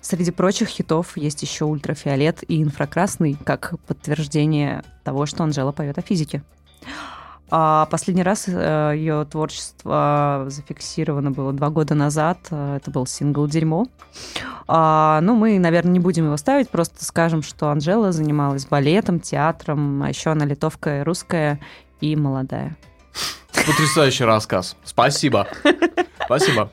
Среди 0.00 0.32
прочих 0.32 0.68
хитов 0.68 1.16
есть 1.16 1.40
еще 1.42 1.64
ультрафиолет 1.64 2.44
и 2.46 2.62
инфракрасный, 2.62 3.38
как 3.42 3.74
подтверждение 3.86 4.84
того, 5.02 5.24
что 5.24 5.44
Анжела 5.44 5.72
поет 5.72 5.96
о 5.96 6.02
физике. 6.02 6.42
А 7.50 7.86
последний 7.86 8.22
раз 8.22 8.44
э, 8.48 8.92
ее 8.96 9.26
творчество 9.30 10.46
зафиксировано 10.48 11.30
было 11.30 11.52
два 11.52 11.70
года 11.70 11.94
назад. 11.94 12.38
Э, 12.50 12.78
Это 12.80 12.90
был 12.90 13.06
сингл 13.06 13.46
«Дерьмо». 13.46 13.86
А, 14.66 15.20
ну, 15.20 15.34
мы, 15.34 15.58
наверное, 15.58 15.92
не 15.92 16.00
будем 16.00 16.24
его 16.24 16.36
ставить, 16.36 16.70
просто 16.70 17.04
скажем, 17.04 17.42
что 17.42 17.68
Анжела 17.68 18.12
занималась 18.12 18.66
балетом, 18.66 19.20
театром, 19.20 20.02
а 20.02 20.08
еще 20.08 20.30
она 20.30 20.46
литовская, 20.46 21.04
русская 21.04 21.60
и 22.00 22.16
молодая. 22.16 22.76
Потрясающий 23.52 24.24
рассказ. 24.24 24.76
Спасибо. 24.84 25.46
Спасибо. 26.24 26.70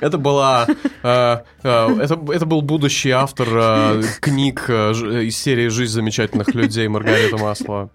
Это 0.00 0.18
была, 0.18 0.66
э, 0.66 0.72
э, 1.02 1.98
это, 2.00 2.18
это 2.32 2.46
был 2.46 2.62
будущий 2.62 3.10
автор 3.10 3.48
э, 3.52 4.02
книг 4.20 4.64
э, 4.68 4.92
из 5.24 5.36
серии 5.36 5.68
«Жизнь 5.68 5.92
замечательных 5.92 6.54
людей» 6.54 6.88
Маргарита 6.88 7.36
Маслова. 7.36 7.90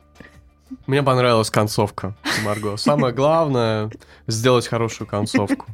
Мне 0.86 1.04
понравилась 1.04 1.50
концовка, 1.50 2.16
Марго. 2.46 2.78
Самое 2.78 3.14
главное— 3.14 3.90
сделать 4.28 4.68
хорошую 4.68 5.08
концовку. 5.08 5.66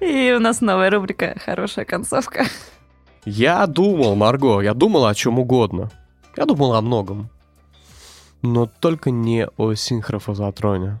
И 0.00 0.34
у 0.36 0.40
нас 0.40 0.60
новая 0.60 0.90
рубрика 0.90 1.36
«Хорошая 1.44 1.84
концовка». 1.84 2.44
Я 3.24 3.66
думал, 3.66 4.16
Марго, 4.16 4.60
я 4.60 4.74
думал 4.74 5.06
о 5.06 5.14
чем 5.14 5.38
угодно. 5.38 5.90
Я 6.36 6.44
думал 6.44 6.74
о 6.74 6.82
многом. 6.82 7.30
Но 8.42 8.66
только 8.66 9.10
не 9.10 9.48
о 9.56 9.74
синхрофазотроне. 9.74 11.00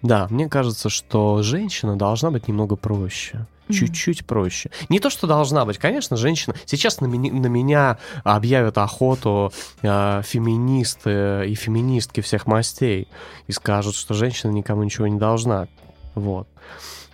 Да, 0.00 0.26
мне 0.30 0.48
кажется, 0.48 0.88
что 0.88 1.42
женщина 1.42 1.96
должна 1.96 2.30
быть 2.30 2.48
немного 2.48 2.76
проще. 2.76 3.46
Чуть-чуть 3.72 4.26
проще. 4.26 4.70
Не 4.88 5.00
то, 5.00 5.10
что 5.10 5.26
должна 5.26 5.64
быть. 5.64 5.78
Конечно, 5.78 6.16
женщина... 6.16 6.54
Сейчас 6.66 7.00
на, 7.00 7.06
мени- 7.06 7.30
на 7.32 7.46
меня 7.46 7.98
объявят 8.24 8.78
охоту 8.78 9.52
э, 9.82 10.22
феминисты 10.24 11.46
и 11.48 11.54
феминистки 11.54 12.20
всех 12.20 12.46
мастей 12.46 13.08
и 13.46 13.52
скажут, 13.52 13.94
что 13.94 14.14
женщина 14.14 14.50
никому 14.50 14.82
ничего 14.84 15.06
не 15.06 15.18
должна. 15.18 15.68
Вот. 16.14 16.48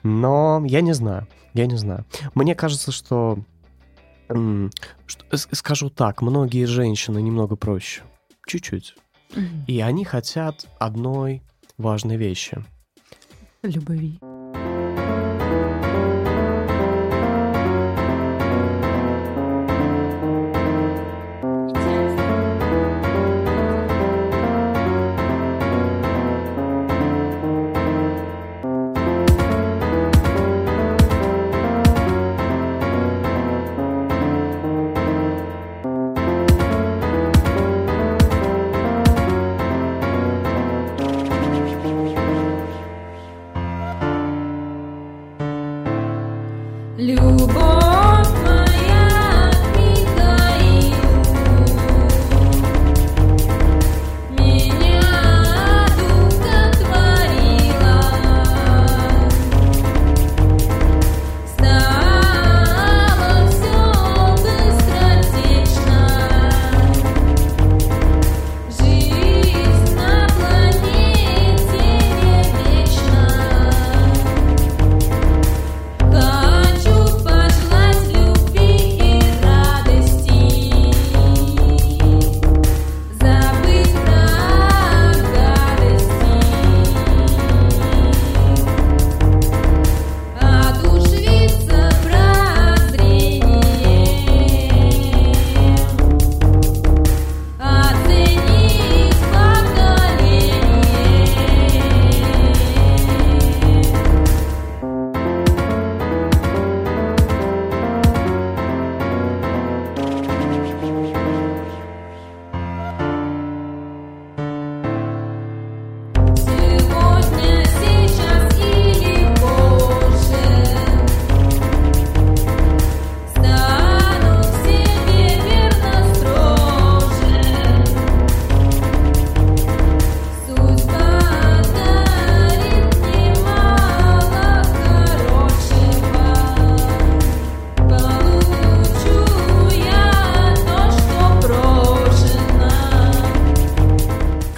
Но 0.02 0.62
я 0.66 0.80
не 0.80 0.92
знаю. 0.92 1.26
Я 1.54 1.66
не 1.66 1.76
знаю. 1.76 2.04
Мне 2.34 2.54
кажется, 2.54 2.92
что... 2.92 3.38
с- 4.28 5.48
Скажу 5.52 5.90
так, 5.90 6.22
многие 6.22 6.64
женщины 6.66 7.20
немного 7.22 7.56
проще. 7.56 8.02
Чуть-чуть. 8.46 8.94
И 9.66 9.80
они 9.80 10.04
хотят 10.04 10.66
одной 10.78 11.42
важной 11.76 12.16
вещи. 12.16 12.64
Любви. 13.62 14.18
Любовь 46.98 47.87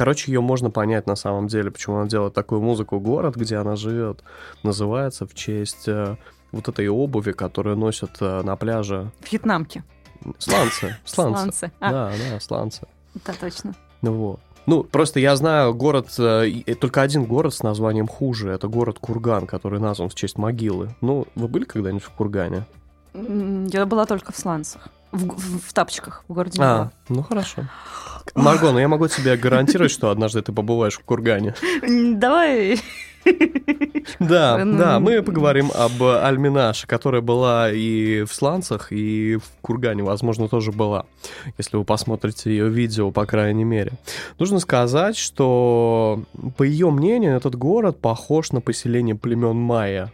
Короче, 0.00 0.32
ее 0.32 0.40
можно 0.40 0.70
понять 0.70 1.06
на 1.06 1.14
самом 1.14 1.46
деле, 1.46 1.70
почему 1.70 1.96
она 1.98 2.08
делает 2.08 2.32
такую 2.32 2.62
музыку. 2.62 2.98
Город, 2.98 3.36
где 3.36 3.56
она 3.56 3.76
живет, 3.76 4.24
называется 4.62 5.26
в 5.26 5.34
честь 5.34 5.86
э, 5.88 6.16
вот 6.52 6.68
этой 6.68 6.88
обуви, 6.88 7.32
которую 7.32 7.76
носят 7.76 8.12
э, 8.20 8.40
на 8.42 8.56
пляже 8.56 9.10
Вьетнамки. 9.30 9.84
сланцы. 10.38 10.96
Сланцы. 11.04 11.40
Сланцы. 11.42 11.72
А, 11.80 11.90
Да, 11.90 12.12
да, 12.30 12.40
сланцы. 12.40 12.86
да, 13.26 13.34
точно. 13.38 13.74
Ну 14.00 14.12
вот. 14.14 14.40
Ну, 14.64 14.84
просто 14.84 15.20
я 15.20 15.36
знаю 15.36 15.74
город, 15.74 16.08
э, 16.18 16.50
только 16.80 17.02
один 17.02 17.26
город 17.26 17.52
с 17.52 17.62
названием 17.62 18.08
хуже. 18.08 18.48
Это 18.52 18.68
город 18.68 18.98
Курган, 19.00 19.46
который 19.46 19.80
назван 19.80 20.08
в 20.08 20.14
честь 20.14 20.38
могилы. 20.38 20.94
Ну, 21.02 21.26
вы 21.34 21.46
были 21.46 21.64
когда-нибудь 21.66 22.04
в 22.04 22.10
Кургане? 22.12 22.64
Я 23.12 23.84
была 23.84 24.06
только 24.06 24.32
в 24.32 24.38
сланцах. 24.38 24.88
В, 25.12 25.26
в- 25.26 25.68
в 25.68 25.72
тапочках 25.74 26.24
в 26.28 26.32
городе 26.32 26.62
А, 26.62 26.90
ну 27.10 27.22
хорошо. 27.22 27.64
Марго, 28.34 28.72
ну 28.72 28.78
я 28.78 28.88
могу 28.88 29.08
тебе 29.08 29.36
гарантировать, 29.36 29.90
что 29.92 30.10
однажды 30.10 30.42
ты 30.42 30.52
побываешь 30.52 30.94
в 30.94 31.00
Кургане. 31.04 31.54
Давай. 31.82 32.78
Да, 34.18 34.64
Ну, 34.64 34.78
да, 34.78 34.98
мы 34.98 35.22
поговорим 35.22 35.70
об 35.74 36.02
Альминаше, 36.02 36.86
которая 36.86 37.20
была 37.20 37.70
и 37.70 38.22
в 38.22 38.32
Сланцах, 38.32 38.92
и 38.92 39.36
в 39.36 39.42
Кургане, 39.60 40.02
возможно, 40.02 40.48
тоже 40.48 40.72
была, 40.72 41.04
если 41.58 41.76
вы 41.76 41.84
посмотрите 41.84 42.50
ее 42.50 42.68
видео, 42.68 43.10
по 43.10 43.26
крайней 43.26 43.64
мере. 43.64 43.92
Нужно 44.38 44.58
сказать, 44.58 45.16
что, 45.18 46.22
по 46.56 46.62
ее 46.62 46.90
мнению, 46.90 47.36
этот 47.36 47.56
город 47.56 48.00
похож 48.00 48.52
на 48.52 48.60
поселение 48.62 49.14
племен 49.14 49.56
майя. 49.56 50.12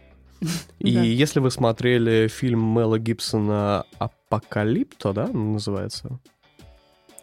И 0.79 0.93
Да. 0.93 1.01
если 1.01 1.39
вы 1.39 1.49
смотрели 1.49 2.27
фильм 2.27 2.59
Мэла 2.61 2.99
Гибсона 2.99 3.85
«Апокалипто», 3.97 5.13
да, 5.13 5.27
называется? 5.27 6.19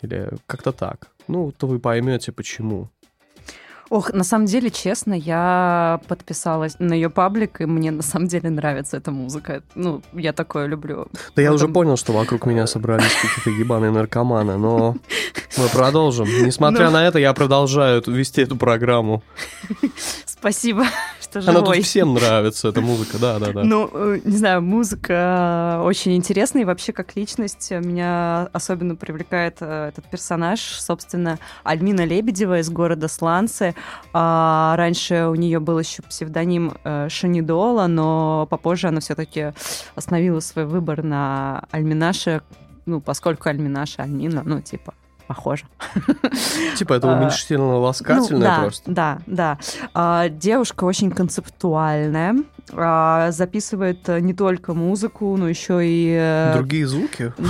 Или 0.04 0.28
как-то 0.46 0.72
так. 0.72 1.08
Ну, 1.28 1.50
то 1.52 1.66
вы 1.66 1.78
поймете, 1.78 2.30
почему. 2.32 2.88
Ох, 3.90 4.12
на 4.12 4.24
самом 4.24 4.46
деле, 4.46 4.70
честно, 4.70 5.12
я 5.14 6.00
подписалась 6.08 6.76
на 6.78 6.94
ее 6.94 7.10
паблик, 7.10 7.60
и 7.60 7.66
мне 7.66 7.90
на 7.90 8.02
самом 8.02 8.28
деле 8.28 8.50
нравится 8.50 8.96
эта 8.96 9.10
музыка. 9.10 9.62
Ну, 9.74 10.02
я 10.14 10.32
такое 10.32 10.66
люблю. 10.66 11.06
Да 11.36 11.42
я 11.42 11.52
В 11.52 11.54
уже 11.54 11.68
понял, 11.68 11.96
что 11.96 12.12
вокруг 12.12 12.46
меня 12.46 12.66
собрались 12.66 13.12
какие-то 13.14 13.50
ебаные 13.50 13.90
наркоманы, 13.90 14.56
но 14.56 14.96
мы 15.58 15.68
продолжим. 15.68 16.26
Несмотря 16.44 16.86
Ну. 16.86 16.92
на 16.92 17.06
это, 17.06 17.18
я 17.18 17.32
продолжаю 17.34 18.02
вести 18.06 18.42
эту 18.42 18.56
программу. 18.56 19.22
Спасибо, 20.26 20.86
что 21.40 21.50
Она 21.50 21.60
тут 21.60 21.68
живой. 21.68 21.82
всем 21.82 22.14
нравится, 22.14 22.68
эта 22.68 22.80
музыка, 22.80 23.18
да-да-да. 23.18 23.64
Ну, 23.64 23.90
э, 23.92 24.20
не 24.24 24.36
знаю, 24.36 24.62
музыка 24.62 25.80
очень 25.84 26.14
интересная, 26.16 26.62
и 26.62 26.64
вообще 26.64 26.92
как 26.92 27.16
личность 27.16 27.70
э, 27.70 27.80
меня 27.80 28.48
особенно 28.52 28.96
привлекает 28.96 29.58
э, 29.60 29.88
этот 29.88 30.08
персонаж, 30.10 30.60
собственно, 30.60 31.38
Альмина 31.62 32.04
Лебедева 32.04 32.58
из 32.60 32.70
города 32.70 33.08
Сланцы. 33.08 33.74
А 34.12 34.74
раньше 34.76 35.26
у 35.26 35.34
нее 35.34 35.60
был 35.60 35.78
еще 35.78 36.02
псевдоним 36.02 36.74
э, 36.84 37.08
Шанидола, 37.08 37.86
но 37.86 38.46
попозже 38.50 38.88
она 38.88 39.00
все-таки 39.00 39.52
остановила 39.94 40.40
свой 40.40 40.66
выбор 40.66 41.02
на 41.02 41.64
Альминаше, 41.70 42.42
ну, 42.86 43.00
поскольку 43.00 43.48
Альминаша, 43.48 44.02
Альмина, 44.02 44.42
ну, 44.44 44.60
типа, 44.60 44.94
похоже. 45.26 45.64
Типа 46.76 46.94
это 46.94 47.12
а, 47.12 47.16
уменьшительно-ласкательное 47.18 48.28
Ну, 48.30 48.40
да, 48.40 48.60
просто. 48.60 48.90
Да, 48.90 49.18
да. 49.26 49.58
А, 49.92 50.28
девушка 50.28 50.84
очень 50.84 51.10
концептуальная, 51.10 52.36
а, 52.72 53.30
записывает 53.30 54.08
э, 54.08 54.20
не 54.20 54.34
только 54.34 54.74
музыку, 54.74 55.36
но 55.36 55.48
еще 55.48 55.80
и... 55.82 56.16
э, 56.18 56.54
Другие 56.54 56.86
звуки? 56.86 57.32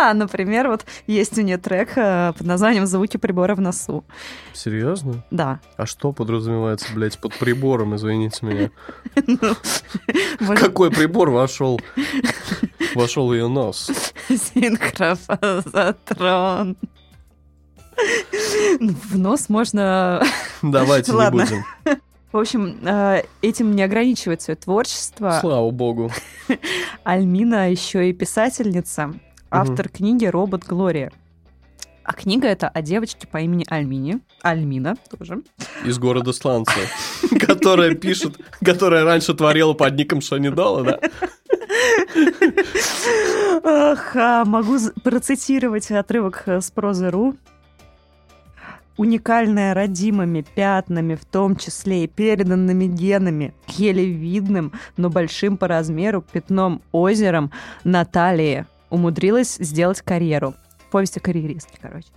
Да, 0.00 0.14
например, 0.14 0.68
вот 0.68 0.86
есть 1.06 1.36
у 1.36 1.42
нее 1.42 1.58
трек 1.58 1.90
э, 1.96 2.32
под 2.32 2.46
названием 2.46 2.86
«Звуки 2.86 3.18
прибора 3.18 3.54
в 3.54 3.60
носу». 3.60 4.02
Серьезно? 4.54 5.22
Да. 5.30 5.60
А 5.76 5.84
что 5.84 6.12
подразумевается, 6.12 6.86
блядь, 6.94 7.18
под 7.18 7.34
прибором, 7.34 7.94
извините 7.96 8.46
меня? 8.46 8.70
Ну, 10.40 10.56
Какой 10.56 10.90
прибор 10.90 11.28
вошел? 11.28 11.78
Вошел 12.94 13.32
ее 13.32 13.48
нос. 13.48 13.90
Синхрофазотрон. 14.28 16.76
В 18.60 19.18
нос 19.18 19.48
можно 19.48 20.22
Давайте 20.62 21.12
не 21.12 21.30
будем. 21.30 21.64
В 22.32 22.38
общем, 22.38 22.78
э, 22.86 23.22
этим 23.42 23.74
не 23.74 23.82
ограничивается 23.82 24.52
ее 24.52 24.56
творчество. 24.56 25.38
Слава 25.40 25.70
богу. 25.70 26.12
Альмина 27.02 27.70
еще 27.70 28.08
и 28.08 28.12
писательница, 28.12 29.12
автор 29.50 29.88
книги 29.88 30.26
«Робот 30.26 30.64
Глория». 30.64 31.10
А 32.04 32.12
книга 32.12 32.48
это 32.48 32.68
о 32.68 32.82
девочке 32.82 33.26
по 33.26 33.38
имени 33.38 33.64
Альмине. 33.68 34.20
Альмина 34.42 34.96
тоже. 35.16 35.42
Из 35.84 35.98
города 35.98 36.32
Сланца. 36.32 36.72
Которая 37.40 37.94
пишет, 37.94 38.38
которая 38.64 39.04
раньше 39.04 39.34
творила 39.34 39.74
под 39.74 39.94
ником 39.94 40.20
Шанидола, 40.20 40.82
да? 40.82 41.00
Ах, 43.64 44.16
а, 44.16 44.44
могу 44.44 44.78
процитировать 45.02 45.90
отрывок 45.90 46.44
с 46.46 46.70
прозы.ру. 46.70 47.36
Уникальная 48.96 49.72
родимыми 49.72 50.44
пятнами, 50.54 51.14
в 51.14 51.24
том 51.24 51.56
числе 51.56 52.04
и 52.04 52.06
переданными 52.06 52.84
генами, 52.84 53.54
еле 53.68 54.04
видным, 54.04 54.72
но 54.96 55.08
большим 55.08 55.56
по 55.56 55.68
размеру 55.68 56.20
пятном 56.20 56.82
озером 56.92 57.50
Наталья 57.82 58.66
умудрилась 58.90 59.56
сделать 59.56 60.02
карьеру. 60.02 60.54
Повесть 60.90 61.16
о 61.16 61.20
карьеристке, 61.20 61.78
короче. 61.80 62.08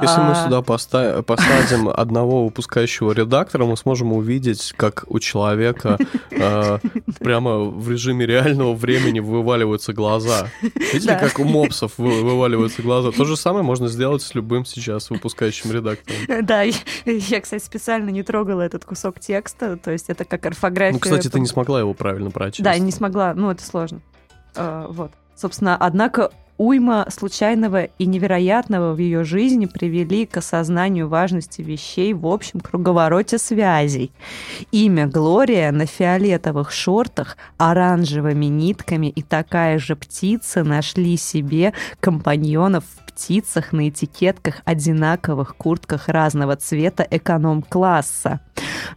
Если 0.00 0.20
мы 0.20 0.30
А, 0.32 0.44
сюда 0.44 0.62
поста- 0.62 1.22
посадим 1.22 1.88
одного 1.94 2.44
выпускающего 2.46 3.12
редактора, 3.12 3.66
мы 3.66 3.76
сможем 3.76 4.12
увидеть, 4.12 4.72
как 4.76 5.04
у 5.08 5.18
человека 5.18 5.98
э, 6.30 6.78
прямо 7.18 7.58
в 7.64 7.90
режиме 7.90 8.24
реального 8.24 8.74
времени 8.74 9.20
вываливаются 9.20 9.92
глаза. 9.92 10.48
Видите, 10.62 11.08
Да. 11.08 11.14
как 11.16 11.38
у 11.38 11.44
мопсов 11.44 11.92
вы- 11.98 12.22
вываливаются 12.22 12.80
глаза? 12.82 13.12
То 13.12 13.24
же 13.26 13.36
самое 13.36 13.62
можно 13.64 13.88
сделать 13.88 14.22
с 14.22 14.34
любым 14.34 14.64
сейчас 14.64 15.10
выпускающим 15.10 15.70
редактором. 15.70 16.46
Да, 16.46 16.62
я, 16.62 16.72
я, 17.04 17.40
кстати, 17.40 17.62
специально 17.62 18.08
не 18.10 18.22
трогала 18.22 18.62
этот 18.62 18.84
кусок 18.86 19.20
текста, 19.20 19.76
то 19.76 19.90
есть 19.90 20.08
это 20.08 20.24
как 20.24 20.46
орфография. 20.46 20.94
Ну, 20.94 20.98
кстати, 21.00 21.28
ты 21.28 21.40
не 21.40 21.46
смогла 21.46 21.80
его 21.80 21.92
правильно 21.92 22.30
прочесть. 22.30 22.62
Да, 22.62 22.76
не 22.78 22.90
смогла, 22.92 23.34
ну 23.34 23.50
это 23.50 23.62
сложно. 23.64 24.00
Э, 24.54 24.86
вот. 24.88 25.10
Собственно, 25.36 25.76
однако 25.76 26.30
уйма 26.58 27.06
случайного 27.08 27.84
и 27.84 28.06
невероятного 28.06 28.92
в 28.92 28.98
ее 28.98 29.24
жизни 29.24 29.66
привели 29.66 30.26
к 30.26 30.36
осознанию 30.36 31.08
важности 31.08 31.62
вещей 31.62 32.12
в 32.12 32.26
общем 32.26 32.60
круговороте 32.60 33.38
связей. 33.38 34.12
Имя 34.72 35.06
Глория 35.06 35.70
на 35.72 35.86
фиолетовых 35.86 36.70
шортах, 36.72 37.36
оранжевыми 37.56 38.46
нитками 38.46 39.06
и 39.06 39.22
такая 39.22 39.78
же 39.78 39.96
птица 39.96 40.64
нашли 40.64 41.16
себе 41.16 41.72
компаньонов 42.00 42.84
в 42.84 43.06
птицах 43.06 43.72
на 43.72 43.88
этикетках 43.88 44.56
одинаковых 44.64 45.56
куртках 45.56 46.08
разного 46.08 46.56
цвета 46.56 47.06
эконом-класса. 47.08 48.40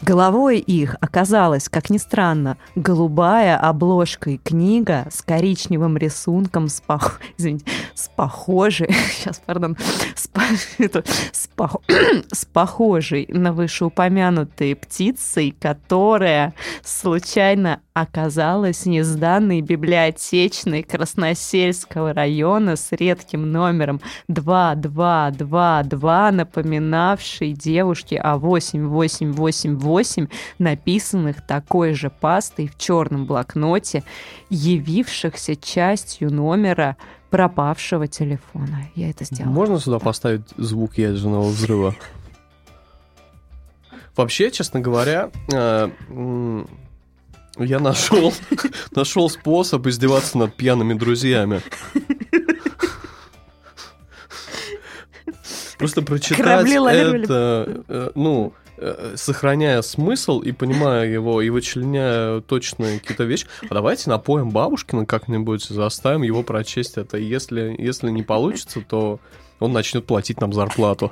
Головой 0.01 0.59
их 0.59 0.95
оказалась, 1.01 1.69
как 1.69 1.89
ни 1.89 1.97
странно, 1.97 2.57
голубая 2.75 3.57
обложкой 3.57 4.39
книга 4.43 5.07
с 5.11 5.21
коричневым 5.21 5.97
рисунком, 5.97 6.67
с, 6.67 6.81
пох... 6.81 7.19
Извините, 7.37 7.65
с 7.93 8.09
похожей, 8.09 8.91
сейчас, 9.11 9.41
пардон, 9.45 9.77
с, 10.15 10.29
это, 10.77 11.03
с 11.31 11.49
пох- 11.55 11.81
с 12.31 12.45
похожей 12.45 13.27
на 13.29 13.53
вышеупомянутой 13.53 14.75
птицей, 14.75 15.55
которая 15.59 16.53
случайно 16.83 17.81
оказалась 17.93 18.85
незданной 18.85 19.59
библиотечной 19.61 20.83
Красносельского 20.83 22.13
района 22.13 22.77
с 22.77 22.91
редким 22.91 23.51
номером 23.51 23.99
2222, 24.29 26.31
напоминавшей 26.31 27.51
девушке 27.53 28.17
о 28.17 28.37
8888, 28.37 30.27
написанных 30.57 31.45
такой 31.45 31.93
же 31.93 32.09
пастой 32.09 32.67
в 32.67 32.77
черном 32.77 33.25
блокноте, 33.25 34.05
явившихся 34.49 35.57
частью 35.57 36.33
номера 36.33 36.95
пропавшего 37.29 38.07
телефона. 38.07 38.89
Я 38.95 39.09
это 39.09 39.25
сделала. 39.25 39.51
Можно 39.51 39.79
сюда 39.79 39.99
поставить 39.99 40.47
звук 40.57 40.97
ядерного 40.97 41.49
взрыва? 41.49 41.93
Вообще, 44.15 44.49
честно 44.51 44.79
говоря, 44.81 45.31
э, 45.51 45.89
я 47.57 47.79
нашел, 47.79 48.33
нашел 48.91 49.29
способ 49.29 49.85
издеваться 49.87 50.37
над 50.37 50.55
пьяными 50.55 50.93
друзьями. 50.93 51.61
Просто 55.77 56.03
прочитать 56.03 56.69
это, 56.69 57.83
э, 57.87 58.11
ну, 58.13 58.53
э, 58.77 59.13
сохраняя 59.15 59.81
смысл 59.81 60.41
и 60.41 60.51
понимая 60.51 61.09
его, 61.09 61.41
и 61.41 61.49
вычленяя 61.49 62.41
точно 62.41 62.99
какие-то 62.99 63.23
вещи. 63.23 63.47
А 63.67 63.73
давайте 63.73 64.09
напоем 64.11 64.51
Бабушкина 64.51 65.07
как-нибудь, 65.07 65.63
заставим 65.63 66.21
его 66.21 66.43
прочесть 66.43 66.97
это. 66.97 67.17
Если, 67.17 67.75
если 67.79 68.11
не 68.11 68.21
получится, 68.21 68.81
то 68.81 69.19
он 69.59 69.73
начнет 69.73 70.05
платить 70.05 70.39
нам 70.39 70.53
зарплату. 70.53 71.11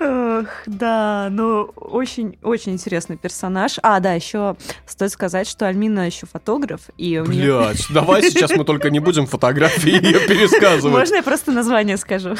Ох, 0.00 0.46
да, 0.66 1.28
ну 1.30 1.70
очень-очень 1.76 2.72
интересный 2.72 3.16
персонаж. 3.16 3.78
А, 3.82 4.00
да, 4.00 4.12
еще 4.14 4.56
стоит 4.86 5.12
сказать, 5.12 5.48
что 5.48 5.66
Альмина 5.66 6.06
еще 6.06 6.26
фотограф, 6.26 6.82
и 6.98 7.18
у 7.18 7.26
нее... 7.26 7.58
Блять, 7.58 7.86
давай 7.90 8.22
сейчас 8.22 8.50
мы 8.52 8.64
только 8.64 8.90
не 8.90 8.98
будем 8.98 9.26
фотографии 9.26 9.90
ее 9.90 10.20
пересказывать. 10.28 10.96
Можно 10.96 11.16
я 11.16 11.22
просто 11.22 11.52
название 11.52 11.96
скажу? 11.96 12.34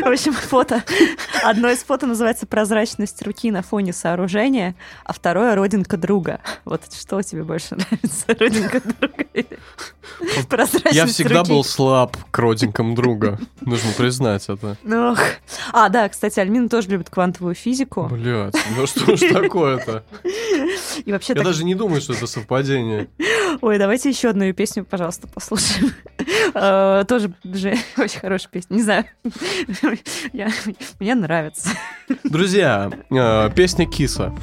В 0.00 0.06
общем, 0.06 0.32
фото. 0.32 0.82
Одно 1.42 1.68
из 1.70 1.78
фото 1.78 2.06
называется 2.06 2.46
«Прозрачность 2.46 3.22
руки 3.22 3.50
на 3.50 3.62
фоне 3.62 3.92
сооружения», 3.92 4.74
а 5.04 5.12
второе 5.12 5.54
«Родинка 5.54 5.96
друга». 5.96 6.40
Вот 6.64 6.82
что 6.92 7.20
тебе 7.22 7.42
больше 7.42 7.76
нравится, 7.76 8.26
родинка 8.38 8.80
друга 8.80 9.24
прозрачность 10.48 10.94
Я 10.94 11.06
всегда 11.06 11.40
руки? 11.40 11.50
был 11.50 11.64
слаб 11.64 12.16
к 12.30 12.38
родинкам 12.38 12.94
друга. 12.94 13.38
Нужно 13.60 13.92
признать 13.92 14.48
это. 14.48 14.76
Ох. 14.84 15.18
А, 15.72 15.88
да, 15.92 16.08
кстати, 16.08 16.40
Альмина 16.40 16.68
тоже 16.68 16.88
любит 16.88 17.10
квантовую 17.10 17.54
физику. 17.54 18.08
Блять, 18.10 18.54
ну 18.76 18.86
что 18.86 19.16
ж 19.16 19.20
такое-то? 19.32 20.04
И 21.04 21.12
вообще 21.12 21.34
Я 21.36 21.42
даже 21.42 21.64
не 21.64 21.74
думаю, 21.74 22.00
что 22.00 22.14
это 22.14 22.26
совпадение. 22.26 23.08
Ой, 23.60 23.78
давайте 23.78 24.08
еще 24.08 24.30
одну 24.30 24.44
ее 24.44 24.52
песню, 24.52 24.84
пожалуйста, 24.84 25.28
послушаем. 25.28 25.92
Э, 26.54 27.04
Тоже 27.06 27.32
же 27.44 27.76
очень 27.96 28.20
хорошая 28.20 28.50
песня. 28.50 28.74
Не 28.74 28.82
знаю. 28.82 29.04
Мне 30.98 31.14
нравится. 31.14 31.70
Друзья, 32.24 32.90
э, 33.10 33.50
песня 33.54 33.86
Киса. 33.86 34.34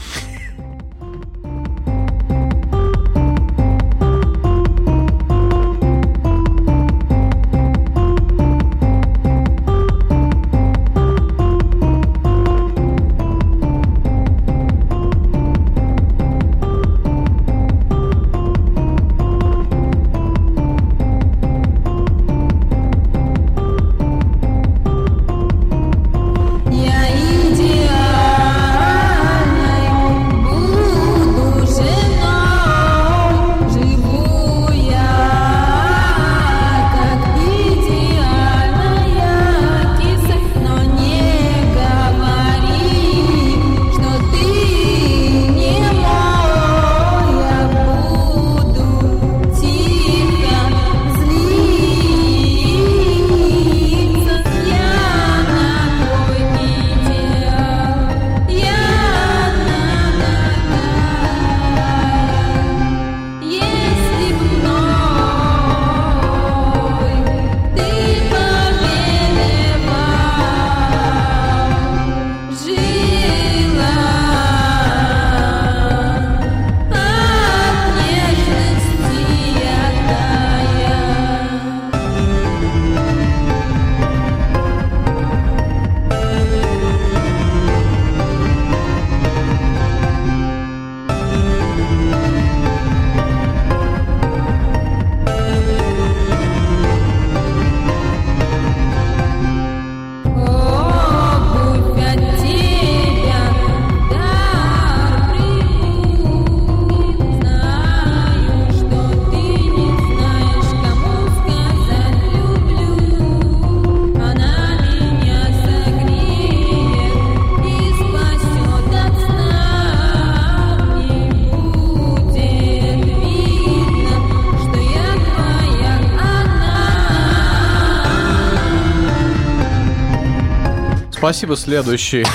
Спасибо, 131.30 131.56
следующий. 131.56 132.26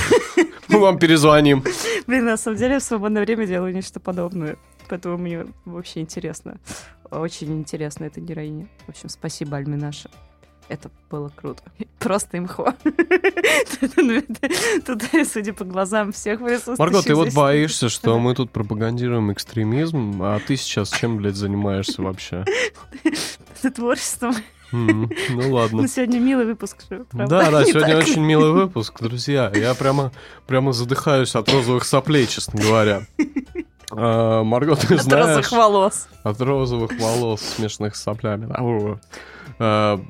Мы 0.69 0.79
вам 0.79 1.01
перезвоним. 1.01 1.65
Блин, 2.07 2.27
на 2.27 2.37
самом 2.37 2.57
деле 2.57 2.79
в 2.79 2.83
свободное 2.85 3.25
время 3.25 3.45
делаю 3.45 3.75
нечто 3.75 3.99
подобное. 3.99 4.57
Поэтому 4.89 5.19
мне 5.19 5.47
вообще 5.65 5.99
интересно. 5.99 6.61
Очень 7.11 7.59
интересно 7.59 8.05
эта 8.05 8.21
героиня. 8.21 8.69
В 8.87 8.91
общем, 8.91 9.09
спасибо, 9.09 9.57
Альминаша. 9.57 10.11
Это 10.69 10.93
было 11.11 11.29
круто. 11.35 11.65
Просто 11.99 12.39
имхо. 12.39 12.73
Тут, 14.87 15.03
судя 15.29 15.55
по 15.55 15.65
глазам 15.65 16.13
всех 16.13 16.39
присутствующих 16.39 16.79
Марго, 16.79 17.03
ты 17.03 17.17
вот 17.17 17.35
боишься, 17.35 17.89
что 17.89 18.21
мы 18.21 18.37
тут 18.37 18.53
пропагандируем 18.53 19.33
экстремизм, 19.33 20.23
а 20.23 20.39
ты 20.39 20.57
сейчас 20.57 20.91
чем, 20.91 21.17
блядь, 21.17 21.35
занимаешься 21.35 22.01
вообще? 22.01 22.45
творчеством. 23.75 24.37
Ну 24.75 25.53
ладно. 25.55 25.83
Ну, 25.83 25.89
сегодня 25.89 26.19
милый 26.19 26.47
выпуск, 26.47 26.85
правда? 26.89 27.07
Да, 27.13 27.51
да, 27.51 27.65
Не 27.65 27.71
сегодня 27.71 27.95
так? 27.95 28.03
очень 28.03 28.23
милый 28.23 28.51
выпуск, 28.51 29.01
друзья. 29.01 29.51
Я 29.55 29.75
прямо, 29.75 30.11
прямо 30.47 30.73
задыхаюсь 30.73 31.35
от 31.37 31.49
розовых 31.49 31.85
соплей, 31.85 32.27
честно 32.27 32.61
говоря. 32.61 33.07
А, 33.93 34.43
Марго, 34.43 34.75
ты 34.75 34.95
От 34.95 35.03
знаешь... 35.03 35.27
розовых 35.27 35.53
волос. 35.53 36.09
От 36.25 36.41
розовых 36.41 36.91
волос, 36.99 37.41
смешанных 37.41 37.95
с 37.95 38.03
соплями. 38.03 38.49
А, 39.61 40.01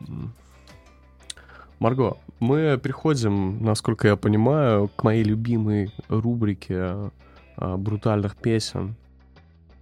Марго, 1.78 2.16
мы 2.40 2.78
переходим, 2.82 3.62
насколько 3.62 4.08
я 4.08 4.16
понимаю, 4.16 4.88
к 4.96 5.04
моей 5.04 5.24
любимой 5.24 5.92
рубрике 6.08 7.10
а, 7.56 7.76
брутальных 7.76 8.36
песен. 8.36 8.94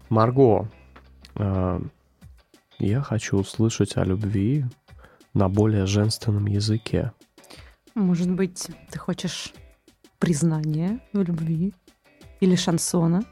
Марго, 0.09 0.69
я 2.87 3.01
хочу 3.01 3.37
услышать 3.39 3.97
о 3.97 4.05
любви 4.05 4.65
на 5.35 5.49
более 5.49 5.87
женственном 5.87 6.47
языке. 6.47 7.13
Может 7.95 8.31
быть, 8.31 8.69
ты 8.91 8.99
хочешь 8.99 9.53
признания 10.19 11.01
в 11.13 11.23
любви? 11.23 11.75
Или 12.41 12.57
шансона? 12.57 13.23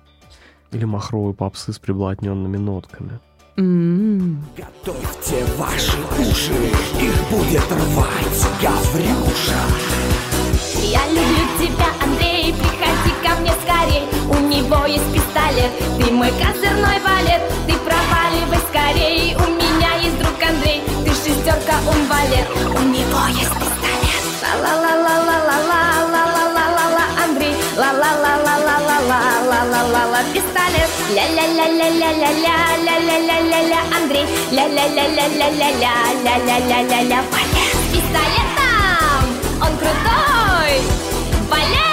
Или 0.72 0.84
махровой 0.84 1.34
попсы 1.34 1.72
с 1.72 1.78
приблотненными 1.78 2.56
нотками. 2.56 3.18
М, 3.56 4.42
Готовьте 4.56 5.44
ваши 5.58 5.98
уши, 6.18 6.52
их 7.00 7.30
будет 7.30 7.70
рвать 7.70 8.46
Гаврюша. 8.62 9.60
Я 10.82 11.06
люблю 11.08 11.46
тебя, 11.58 11.86
Андрей, 12.02 12.54
приходи 12.54 13.12
ко 13.22 13.40
мне 13.40 13.52
скорей 13.62 14.04
У 14.28 14.46
него 14.46 14.86
есть 14.86 15.12
пистолет, 15.12 15.70
ты 15.98 16.12
мой 16.12 16.30
козырной 16.30 17.00
валет 17.00 17.42
Ты 17.66 17.74
проваливай 18.40 18.58
скорей, 18.68 19.36
у 19.36 19.46
меня 19.50 19.94
есть 20.02 20.18
друг 20.18 20.42
Андрей 20.42 20.82
Ты 21.04 21.10
шестерка, 21.10 21.74
он 21.86 22.06
валет, 22.06 22.48
у 22.50 22.80
него 22.82 23.26
есть 23.28 23.50
пистолет 23.50 24.24
Ла-ла-ла-ла-ла-ла-ла-ла-ла-ла-ла, 24.62 27.04
Андрей 27.24 27.54
Ла-ла-ла-ла-ла-ла-ла-ла-ла-ла-ла, 27.76 30.22
пистолет 30.32 30.90
Ля-ля-ля-ля-ля-ля-ля-ля-ля-ля-ля, 31.10 33.80
Андрей 33.96 34.26
Ля-ля-ля-ля-ля-ля-ля-ля-ля-ля, 34.50 37.20
валет 37.30 37.74
с 37.74 37.76
пистолетом 37.92 39.22
Он 39.60 39.72
крутой! 39.76 40.72
Валет! 41.48 41.89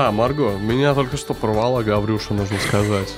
Да, 0.00 0.10
Марго, 0.12 0.56
меня 0.56 0.94
только 0.94 1.18
что 1.18 1.34
порвала 1.34 1.82
Гаврюша, 1.82 2.32
нужно 2.32 2.56
сказать. 2.58 3.14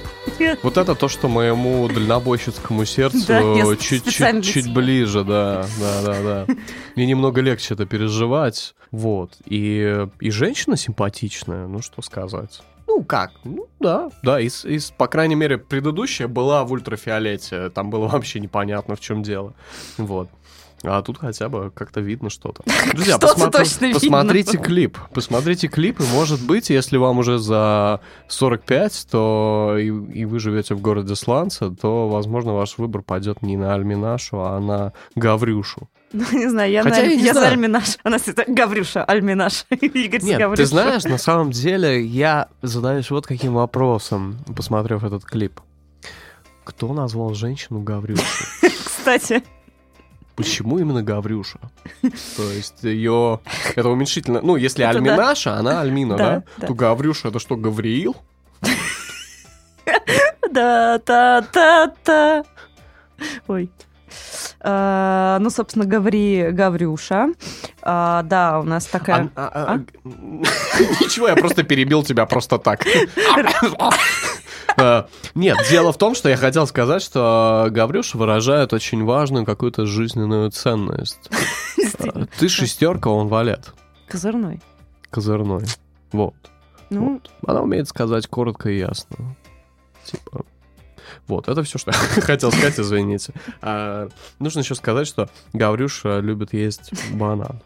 Вот 0.64 0.76
это 0.76 0.96
то, 0.96 1.06
что 1.06 1.28
моему 1.28 1.86
дальнобойщицкому 1.86 2.84
сердцу 2.86 3.24
Да, 3.28 3.38
я 3.38 3.76
чуть, 3.76 4.00
специально 4.02 4.42
чуть, 4.42 4.52
для 4.54 4.62
чуть 4.62 4.64
тебя. 4.64 4.74
ближе, 4.74 5.22
да, 5.22 5.64
да, 5.78 6.02
да, 6.02 6.22
да. 6.22 6.54
Мне 6.96 7.06
немного 7.06 7.40
легче 7.40 7.74
это 7.74 7.86
переживать, 7.86 8.74
вот. 8.90 9.34
И, 9.44 10.08
и 10.18 10.30
женщина 10.30 10.76
симпатичная, 10.76 11.68
ну 11.68 11.82
что 11.82 12.02
сказать. 12.02 12.62
Ну 12.88 13.04
как, 13.04 13.30
ну 13.44 13.68
да, 13.78 14.10
да, 14.24 14.40
из, 14.40 14.64
из, 14.64 14.90
по 14.90 15.06
крайней 15.06 15.36
мере, 15.36 15.58
предыдущая 15.58 16.26
была 16.26 16.64
в 16.64 16.72
ультрафиолете, 16.72 17.70
там 17.70 17.90
было 17.90 18.08
вообще 18.08 18.40
непонятно, 18.40 18.96
в 18.96 19.00
чем 19.00 19.22
дело, 19.22 19.54
вот. 19.98 20.28
А 20.84 21.00
тут 21.02 21.18
хотя 21.18 21.48
бы 21.48 21.70
как-то 21.74 22.00
видно 22.00 22.28
что-то. 22.30 22.62
Друзья, 22.92 23.14
Что-то 23.16 23.34
посмотри- 23.34 23.58
точно 23.64 23.84
видно. 23.86 24.00
посмотрите 24.00 24.58
клип. 24.58 24.98
Посмотрите 25.14 25.68
клип, 25.68 26.00
и 26.00 26.04
может 26.12 26.40
быть, 26.44 26.70
если 26.70 26.96
вам 26.96 27.18
уже 27.18 27.38
за 27.38 28.00
45, 28.28 29.06
то 29.10 29.76
и, 29.78 29.86
и 29.86 30.24
вы 30.24 30.38
живете 30.40 30.74
в 30.74 30.80
городе 30.80 31.14
Сланца, 31.14 31.70
то, 31.70 32.08
возможно, 32.08 32.52
ваш 32.54 32.78
выбор 32.78 33.02
пойдет 33.02 33.42
не 33.42 33.56
на 33.56 33.74
Альминашу, 33.74 34.40
а 34.40 34.58
на 34.60 34.92
Гаврюшу. 35.14 35.88
Ну, 36.14 36.26
не 36.32 36.46
знаю, 36.50 36.70
я, 36.70 36.82
Хотя 36.82 36.96
на, 36.96 37.06
я 37.06 37.12
я 37.12 37.32
за 37.32 37.40
знаю. 37.40 37.52
Альминаш. 37.54 37.96
У 38.04 38.08
нас 38.10 38.28
это 38.28 38.44
Гаврюша, 38.46 39.02
Альминаш. 39.02 39.64
Игорь 39.70 40.20
Нет, 40.22 40.36
ты 40.36 40.42
Гаврюшей. 40.42 40.66
знаешь, 40.66 41.04
на 41.04 41.16
самом 41.16 41.52
деле 41.52 42.04
я 42.04 42.48
задаюсь 42.60 43.10
вот 43.10 43.26
каким 43.26 43.54
вопросом, 43.54 44.36
посмотрев 44.54 45.04
этот 45.04 45.24
клип. 45.24 45.58
Кто 46.64 46.92
назвал 46.92 47.32
женщину 47.32 47.80
Гаврюшей? 47.80 48.24
Кстати, 48.84 49.42
Почему 50.36 50.78
именно 50.78 51.02
Гаврюша? 51.02 51.58
То 52.36 52.50
есть 52.52 52.82
ее... 52.82 53.40
Это 53.76 53.88
уменьшительно... 53.88 54.40
Ну, 54.42 54.56
если 54.56 54.84
Это 54.84 54.94
да. 54.94 54.98
Альминаша, 55.12 55.56
она 55.56 55.80
Альмина, 55.80 56.16
Да, 56.16 56.24
да? 56.24 56.42
да. 56.58 56.66
То 56.66 56.74
Гаврюша 56.74 57.28
это 57.28 57.38
что, 57.38 57.56
Гавриил? 57.56 58.16
да-та-та-та. 60.50 62.44
Ой. 63.48 63.70
А, 64.60 65.38
ну, 65.40 65.50
собственно, 65.50 65.84
Гаври, 65.86 66.50
Гаврюша. 66.52 67.28
А, 67.82 68.22
да, 68.22 68.60
у 68.60 68.62
нас 68.62 68.86
такая... 68.86 69.30
А- 69.34 69.78
Ничего, 70.04 71.28
я 71.28 71.34
просто 71.36 71.62
перебил 71.62 72.02
тебя 72.02 72.26
просто 72.26 72.58
так. 72.58 72.84
Э, 74.76 75.04
Нет, 75.34 75.58
дело 75.70 75.92
в 75.92 75.98
том, 75.98 76.14
что 76.14 76.28
я 76.28 76.36
хотел 76.36 76.66
сказать, 76.66 77.02
что 77.02 77.68
Гаврюша 77.70 78.18
выражает 78.18 78.72
очень 78.72 79.04
важную 79.04 79.44
какую-то 79.44 79.86
жизненную 79.86 80.50
ценность. 80.50 81.30
Ты 82.38 82.48
шестерка, 82.48 83.08
он 83.08 83.28
валет. 83.28 83.72
Козырной. 84.08 84.60
Козырной. 85.10 85.64
Вот. 86.12 86.34
Ну, 86.90 87.14
Вот. 87.14 87.30
Она 87.46 87.62
умеет 87.62 87.88
сказать 87.88 88.26
коротко 88.26 88.70
и 88.70 88.78
ясно. 88.78 89.36
Типа. 90.04 90.44
Вот, 91.26 91.48
это 91.48 91.62
все, 91.62 91.78
что 91.78 91.90
я 91.90 91.96
хотел 92.22 92.50
сказать, 92.50 92.78
извините. 92.78 93.32
А, 93.60 94.08
нужно 94.38 94.60
еще 94.60 94.74
сказать, 94.74 95.06
что 95.06 95.28
Гаврюша 95.52 96.20
любит 96.20 96.52
есть 96.52 96.92
банан. 97.12 97.62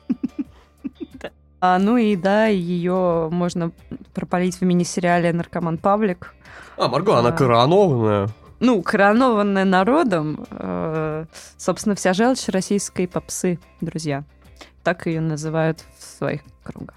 А, 1.60 1.78
ну 1.78 1.96
и 1.96 2.16
да, 2.16 2.46
ее 2.46 3.28
можно 3.30 3.72
пропалить 4.14 4.56
в 4.56 4.62
мини-сериале 4.62 5.32
«Наркоман 5.32 5.78
Павлик». 5.78 6.34
А, 6.76 6.88
Марго, 6.88 7.18
она 7.18 7.30
А. 7.30 7.32
коронованная. 7.32 8.28
Ну, 8.60 8.82
коронованная 8.82 9.64
народом, 9.64 10.46
э, 10.50 11.26
собственно, 11.58 11.94
вся 11.94 12.14
желчь 12.14 12.48
российской 12.48 13.06
попсы, 13.06 13.58
друзья. 13.80 14.24
Так 14.82 15.06
ее 15.06 15.20
называют 15.20 15.80
в 15.98 16.04
своих 16.04 16.40
кругах. 16.62 16.96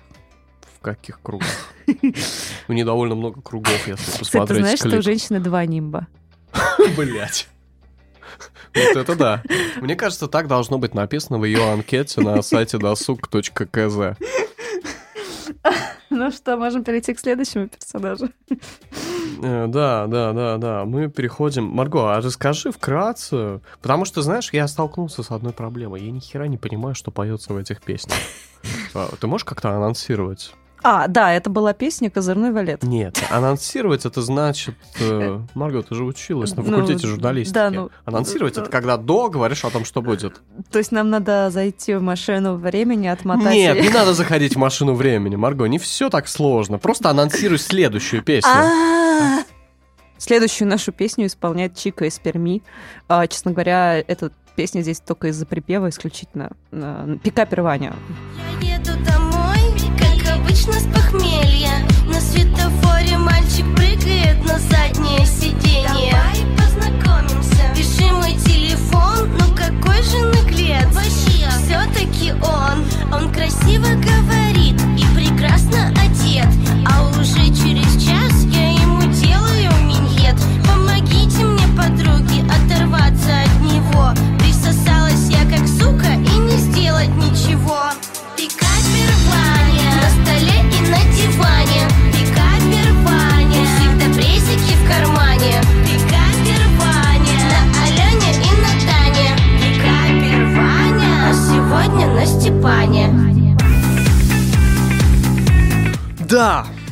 В 0.78 0.82
каких 0.82 1.20
кругах? 1.22 1.48
У 2.68 2.74
нее 2.74 2.86
довольно 2.86 3.16
много 3.16 3.42
кругов, 3.42 3.88
если 3.88 3.96
Кстати, 4.04 4.20
ты 4.20 4.24
посмотреть 4.24 4.62
знаешь, 4.62 4.80
что 4.80 4.98
у 4.98 5.02
женщины 5.02 5.40
два 5.40 5.66
нимба? 5.66 6.08
Блять. 6.98 7.50
Вот 8.76 8.96
это 8.96 9.16
да. 9.16 9.44
Мне 9.82 9.96
кажется, 9.96 10.28
так 10.28 10.48
должно 10.48 10.78
быть 10.78 10.94
написано 10.94 11.40
в 11.40 11.46
ее 11.46 11.72
анкете 11.72 12.22
на 12.22 12.42
сайте 12.42 12.78
досуг.кз. 12.78 14.18
Ну 16.10 16.32
что, 16.32 16.58
можем 16.58 16.84
перейти 16.84 17.14
к 17.14 17.20
следующему 17.20 17.68
персонажу? 17.68 18.30
Э, 19.44 19.68
Да, 19.68 20.08
да, 20.08 20.34
да, 20.34 20.58
да. 20.58 20.86
Мы 20.86 21.10
переходим. 21.10 21.66
Марго, 21.66 22.16
а 22.16 22.22
расскажи 22.22 22.72
вкратце. 22.72 23.62
Потому 23.82 24.06
что, 24.06 24.22
знаешь, 24.22 24.50
я 24.52 24.68
столкнулся 24.68 25.22
с 25.22 25.32
одной 25.32 25.54
проблемой. 25.54 26.02
Я 26.02 26.12
ни 26.12 26.20
хера 26.20 26.48
не 26.48 26.58
понимаю, 26.58 26.96
что 26.96 27.12
поется 27.12 27.54
в 27.54 27.58
этих 27.58 27.82
песнях. 27.82 28.18
А, 28.94 29.08
Ты 29.22 29.28
можешь 29.28 29.46
как-то 29.46 29.70
анонсировать? 29.70 30.54
А, 30.82 31.08
да, 31.08 31.34
это 31.34 31.50
была 31.50 31.74
песня 31.74 32.10
«Козырной 32.10 32.52
валет». 32.52 32.84
Нет, 32.84 33.22
анонсировать 33.30 34.06
это 34.06 34.22
значит... 34.22 34.76
э, 35.00 35.40
Марго, 35.54 35.84
ты 35.84 35.94
же 35.94 36.04
училась 36.06 36.56
на 36.56 36.64
Ну, 36.64 36.70
факультете 36.70 37.06
журналистики. 37.08 37.54
да, 37.54 37.70
ну, 37.70 37.90
Анонсировать 38.06 38.58
это 38.58 38.70
когда 38.70 38.96
до 38.98 39.30
говоришь 39.30 39.66
о 39.66 39.70
том, 39.72 39.84
что 39.84 40.02
будет. 40.02 40.42
То 40.72 40.78
есть 40.80 40.92
нам 40.94 41.10
надо 41.10 41.50
зайти 41.52 41.96
в 41.96 42.02
машину 42.02 42.56
времени, 42.56 43.08
отмотать... 43.08 43.54
Нет, 43.54 43.78
и- 43.78 43.82
не 43.82 43.90
надо 43.90 44.14
заходить 44.14 44.56
в 44.56 44.58
машину 44.60 44.94
времени, 44.94 45.36
Марго, 45.36 45.66
не 45.66 45.80
все 45.80 46.10
так 46.10 46.28
сложно. 46.30 46.78
Просто 46.78 47.10
анонсируй 47.10 47.58
следующую 47.60 48.24
песню. 48.24 48.50
А! 48.54 49.40
Следующую 50.18 50.68
нашу 50.68 50.92
песню 50.92 51.28
исполняет 51.28 51.76
Чика 51.78 52.06
из 52.06 52.20
Перми. 52.20 52.62
А, 53.08 53.26
Честно 53.28 53.52
говоря, 53.52 53.98
эта 54.00 54.32
песня 54.56 54.82
здесь 54.82 55.00
только 55.00 55.28
из-за 55.30 55.46
припева 55.46 55.88
исключительно. 55.90 56.52
А, 56.74 57.18
Пикапер 57.24 57.62
Ваня. 57.62 57.94
Я 58.62 58.69
прыгает 64.68 65.29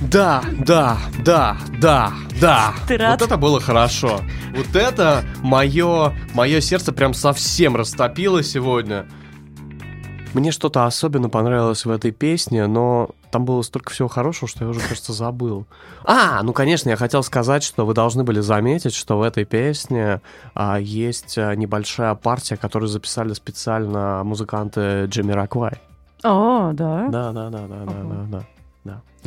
Да, 0.09 0.41
да, 0.65 0.65
да, 0.65 0.97
да, 1.25 1.57
да, 1.81 2.13
да. 2.39 2.73
Ты 2.87 2.97
рад? 2.97 3.19
Вот 3.19 3.27
это 3.27 3.37
было 3.37 3.59
хорошо. 3.59 4.21
Вот 4.55 4.75
это 4.75 5.23
мое, 5.41 6.13
мое 6.33 6.61
сердце 6.61 6.93
прям 6.93 7.13
совсем 7.13 7.75
растопило 7.75 8.41
сегодня. 8.41 9.05
Мне 10.33 10.51
что-то 10.51 10.85
особенно 10.85 11.29
понравилось 11.29 11.85
в 11.85 11.89
этой 11.91 12.11
песне, 12.11 12.67
но 12.67 13.09
там 13.31 13.43
было 13.43 13.61
столько 13.63 13.91
всего 13.91 14.07
хорошего, 14.07 14.47
что 14.47 14.63
я 14.63 14.69
уже, 14.69 14.79
кажется, 14.79 15.11
забыл. 15.11 15.65
А, 16.05 16.41
ну, 16.41 16.53
конечно, 16.53 16.89
я 16.89 16.95
хотел 16.95 17.23
сказать, 17.23 17.63
что 17.63 17.85
вы 17.85 17.93
должны 17.93 18.23
были 18.23 18.39
заметить, 18.39 18.93
что 18.93 19.17
в 19.17 19.23
этой 19.23 19.43
песне 19.43 20.21
а, 20.53 20.79
есть 20.79 21.37
а, 21.37 21.53
небольшая 21.53 22.15
партия, 22.15 22.55
которую 22.55 22.87
записали 22.87 23.33
специально 23.33 24.23
музыканты 24.23 25.05
Джимми 25.07 25.33
Раквай. 25.33 25.81
О, 26.23 26.71
да. 26.71 27.07
Да, 27.09 27.31
да, 27.31 27.49
да, 27.49 27.67
да, 27.67 27.85
да, 27.85 28.03
да, 28.03 28.25
да. 28.29 28.43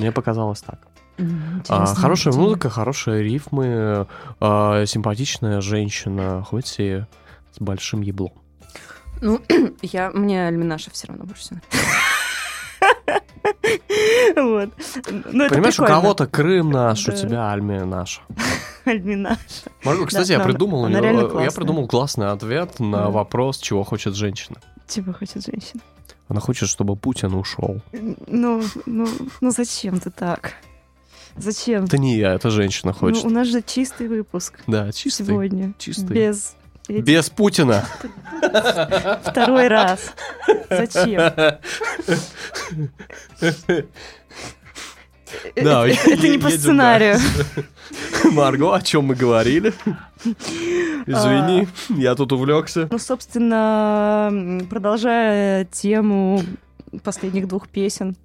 Мне 0.01 0.13
показалось 0.13 0.63
так. 0.63 0.79
А, 1.19 1.23
интересно. 1.23 1.95
хорошая 1.95 2.33
Интересно. 2.33 2.43
музыка, 2.43 2.71
хорошие 2.71 3.23
рифмы, 3.23 4.07
а, 4.41 4.87
симпатичная 4.87 5.61
женщина, 5.61 6.43
хоть 6.49 6.77
и 6.79 7.05
с 7.53 7.59
большим 7.61 8.01
еблом. 8.01 8.33
Ну, 9.21 9.41
я, 9.83 10.11
мне 10.11 10.47
Альминаша 10.47 10.91
все 10.91 11.09
равно 11.09 11.25
больше 11.25 11.43
всего 11.43 11.61
Вот. 14.37 14.71
Ну, 15.33 15.49
Понимаешь, 15.49 15.79
у 15.79 15.85
кого-то 15.85 16.27
Крым 16.27 16.71
наш, 16.71 17.07
у 17.09 17.13
тебя 17.13 17.51
Альмия 17.51 17.85
наша. 17.85 18.23
Альминаша. 18.85 19.39
Марго, 19.85 20.07
кстати, 20.07 20.33
я 20.33 20.41
придумал, 20.41 20.87
она 20.87 21.01
реально 21.01 21.41
я 21.43 21.51
придумал 21.51 21.87
классный 21.87 22.31
ответ 22.31 22.81
на 22.81 23.05
Да. 23.05 23.11
вопрос, 23.11 23.59
чего 23.59 23.85
хочет 23.85 24.15
женщина. 24.15 24.57
Чего 24.89 25.13
хочет 25.13 25.45
женщина? 25.45 25.81
Она 26.31 26.41
хочет, 26.41 26.69
чтобы 26.69 26.95
Путин 26.95 27.35
ушел. 27.35 27.81
Ну, 27.93 28.63
ну, 28.87 29.09
ну 29.41 29.51
зачем 29.51 29.99
ты 29.99 30.11
так? 30.11 30.55
Зачем? 31.37 31.85
Это 31.85 31.99
не 31.99 32.17
я, 32.17 32.35
это 32.35 32.51
женщина 32.51 32.93
Ну, 32.93 32.99
хочет. 32.99 33.25
у 33.25 33.31
нас 33.31 33.49
же 33.49 33.63
чистый 33.63 34.07
выпуск 34.07 34.61
Да, 34.69 34.93
чистый. 34.93 35.27
сегодня. 35.27 35.75
чистый. 35.77 36.07
Без 36.15 36.55
этих- 36.89 37.05
Без 37.05 37.31
Путина. 37.31 37.85
второй 39.25 39.67
раз. 39.67 40.13
Зачем? 40.71 41.33
Да, 45.57 45.87
это 45.87 46.29
не 46.29 46.39
по 46.39 46.51
сценарию. 46.51 47.19
Марго, 48.33 48.75
о 48.75 48.81
чем 48.81 49.05
мы 49.07 49.15
говорили? 49.15 49.73
Извини, 51.07 51.69
я 51.89 52.15
тут 52.15 52.33
увлекся. 52.33 52.89
Ну, 52.91 52.99
собственно, 52.99 54.61
продолжая 54.69 55.65
тему 55.65 56.43
последних 57.03 57.49
двух 57.49 57.69
песен, 57.69 58.17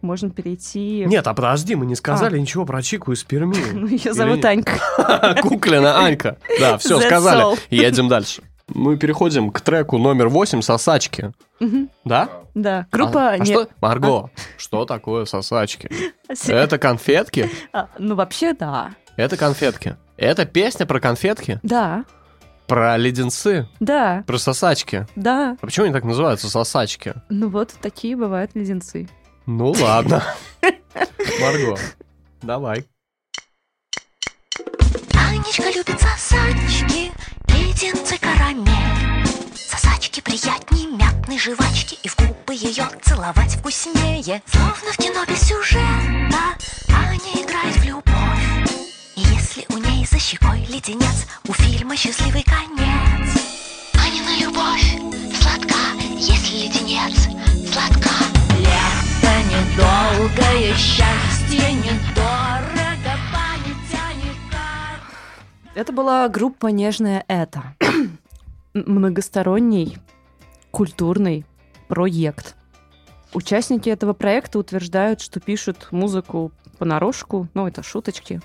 можно 0.00 0.30
перейти... 0.30 1.04
Нет, 1.06 1.26
а 1.26 1.34
подожди, 1.34 1.74
мы 1.74 1.86
не 1.86 1.94
сказали 1.94 2.38
ничего 2.38 2.66
про 2.66 2.82
Чику 2.82 3.12
из 3.12 3.22
Перми. 3.24 3.56
Ну, 3.72 3.86
ее 3.86 4.12
зовут? 4.12 4.44
Анька. 4.44 5.36
Куклина 5.40 6.04
Анька. 6.04 6.38
Да, 6.60 6.78
все, 6.78 7.00
сказали. 7.00 7.56
Едем 7.70 8.08
дальше. 8.08 8.42
Мы 8.74 8.96
переходим 8.96 9.50
к 9.50 9.60
треку 9.60 9.98
номер 9.98 10.28
8 10.28 10.62
«Сосачки». 10.62 11.32
Мгм. 11.60 11.90
Да? 12.04 12.28
Да, 12.54 12.86
группа... 12.90 13.28
А, 13.28 13.32
а 13.32 13.38
не- 13.38 13.46
что? 13.46 13.68
Марго, 13.80 14.30
что 14.56 14.84
такое 14.84 15.24
сосачки? 15.24 15.90
Это 16.48 16.78
конфетки? 16.78 17.50
А, 17.72 17.88
Ну, 17.98 18.14
вообще, 18.14 18.52
да. 18.54 18.94
Это 19.16 19.36
конфетки. 19.36 19.96
Это 20.16 20.46
песня 20.46 20.86
про 20.86 21.00
конфетки? 21.00 21.60
Да, 21.62 22.04
Про 22.66 22.96
леденцы? 22.96 23.68
да, 23.80 24.24
Про 24.26 24.38
сосачки? 24.38 25.06
да. 25.16 25.56
А 25.60 25.66
почему 25.66 25.84
они 25.86 25.92
так 25.94 26.04
называются, 26.04 26.48
сосачки? 26.48 27.14
Ну 27.28 27.48
вот 27.48 27.74
такие 27.82 28.16
бывают 28.16 28.52
леденцы. 28.54 29.08
Ну 29.46 29.72
ладно. 29.80 30.22
Марго, 31.40 31.76
давай. 32.42 32.86
Анечка 35.14 35.70
любит 35.70 36.00
сосачки, 36.00 37.12
леденцы 37.82 38.16
карамель. 38.18 39.26
Сосачки 39.56 40.20
приятней 40.20 40.86
мятной 40.86 41.38
жвачки 41.38 41.98
И 42.02 42.08
в 42.08 42.16
губы 42.16 42.54
ее 42.54 42.88
целовать 43.02 43.56
вкуснее. 43.56 44.40
Словно 44.46 44.92
в 44.92 44.96
кино 44.96 45.24
без 45.26 45.40
сюжета 45.40 46.54
Аня 46.88 47.42
играет 47.42 47.76
в 47.76 47.84
любовь. 47.84 48.70
И 49.16 49.20
если 49.20 49.66
у 49.70 49.78
ней 49.78 50.06
за 50.06 50.18
щекой 50.20 50.64
леденец 50.68 51.26
У 51.48 51.52
фильма 51.52 51.96
счастливый 51.96 52.44
конец. 52.44 53.36
Анина 53.94 54.38
любовь 54.38 54.98
сладка 55.40 55.74
Если 56.18 56.66
леденец 56.66 57.26
сладка. 57.72 58.10
Лето 58.58 59.34
недолгое, 59.50 60.76
счастье 60.76 61.72
недорого, 61.72 62.71
Это 65.74 65.90
была 65.90 66.28
группа 66.28 66.66
«Нежное 66.66 67.24
это». 67.28 67.74
Многосторонний 68.74 69.96
культурный 70.70 71.46
проект. 71.88 72.56
Участники 73.32 73.88
этого 73.88 74.12
проекта 74.12 74.58
утверждают, 74.58 75.22
что 75.22 75.40
пишут 75.40 75.88
музыку 75.90 76.52
понарошку, 76.76 77.48
ну, 77.54 77.66
это 77.66 77.82
шуточки. 77.82 78.42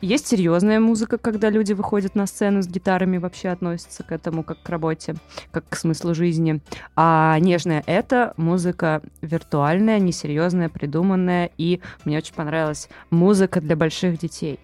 Есть 0.00 0.26
серьезная 0.26 0.80
музыка, 0.80 1.18
когда 1.18 1.50
люди 1.50 1.74
выходят 1.74 2.14
на 2.14 2.26
сцену 2.26 2.62
с 2.62 2.66
гитарами, 2.66 3.18
вообще 3.18 3.50
относятся 3.50 4.02
к 4.02 4.12
этому 4.12 4.42
как 4.42 4.62
к 4.62 4.68
работе, 4.70 5.16
как 5.50 5.68
к 5.68 5.76
смыслу 5.76 6.14
жизни. 6.14 6.62
А 6.96 7.38
нежная 7.40 7.82
это 7.86 8.32
музыка 8.38 9.02
виртуальная, 9.20 9.98
несерьезная, 9.98 10.70
придуманная, 10.70 11.50
и 11.58 11.80
мне 12.06 12.18
очень 12.18 12.34
понравилась 12.34 12.88
музыка 13.10 13.60
для 13.60 13.76
больших 13.76 14.18
детей. 14.18 14.60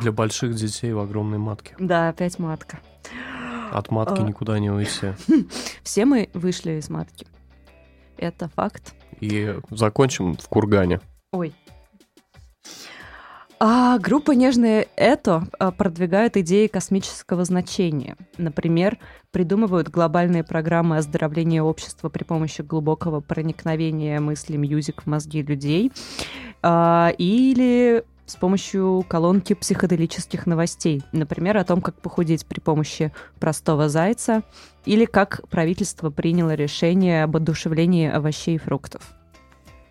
Для 0.00 0.12
больших 0.12 0.54
детей 0.54 0.92
в 0.92 0.98
огромной 0.98 1.38
матке. 1.38 1.74
Да, 1.78 2.08
опять 2.08 2.38
матка. 2.38 2.78
От 3.72 3.90
матки 3.90 4.20
А. 4.20 4.24
никуда 4.24 4.58
не 4.58 4.70
уйти. 4.70 5.12
Все 5.82 6.04
мы 6.04 6.30
вышли 6.34 6.72
из 6.72 6.88
матки. 6.88 7.26
Это 8.16 8.48
факт. 8.48 8.94
И 9.20 9.54
закончим 9.70 10.34
в 10.36 10.48
кургане. 10.48 11.00
Ой. 11.32 11.54
А 13.60 13.98
группа 13.98 14.30
«Нежное 14.32 14.86
это» 14.94 15.48
а, 15.58 15.72
продвигает 15.72 16.36
идеи 16.36 16.68
космического 16.68 17.44
значения. 17.44 18.16
Например, 18.36 18.98
придумывают 19.32 19.88
глобальные 19.88 20.44
программы 20.44 20.96
оздоровления 20.98 21.60
общества 21.60 22.08
при 22.08 22.22
помощи 22.22 22.62
глубокого 22.62 23.20
проникновения 23.20 24.20
мысли 24.20 24.56
мьюзик 24.56 25.02
в 25.02 25.06
мозги 25.06 25.42
людей. 25.42 25.90
А, 26.62 27.12
Или 27.18 28.04
с 28.28 28.36
помощью 28.36 29.04
колонки 29.08 29.54
психоделических 29.54 30.46
новостей. 30.46 31.02
Например, 31.12 31.56
о 31.56 31.64
том, 31.64 31.80
как 31.80 31.94
похудеть 32.00 32.46
при 32.46 32.60
помощи 32.60 33.12
простого 33.40 33.88
зайца. 33.88 34.42
Или 34.84 35.06
как 35.06 35.48
правительство 35.48 36.10
приняло 36.10 36.54
решение 36.54 37.24
об 37.24 37.36
одушевлении 37.36 38.08
овощей 38.08 38.56
и 38.56 38.58
фруктов. 38.58 39.02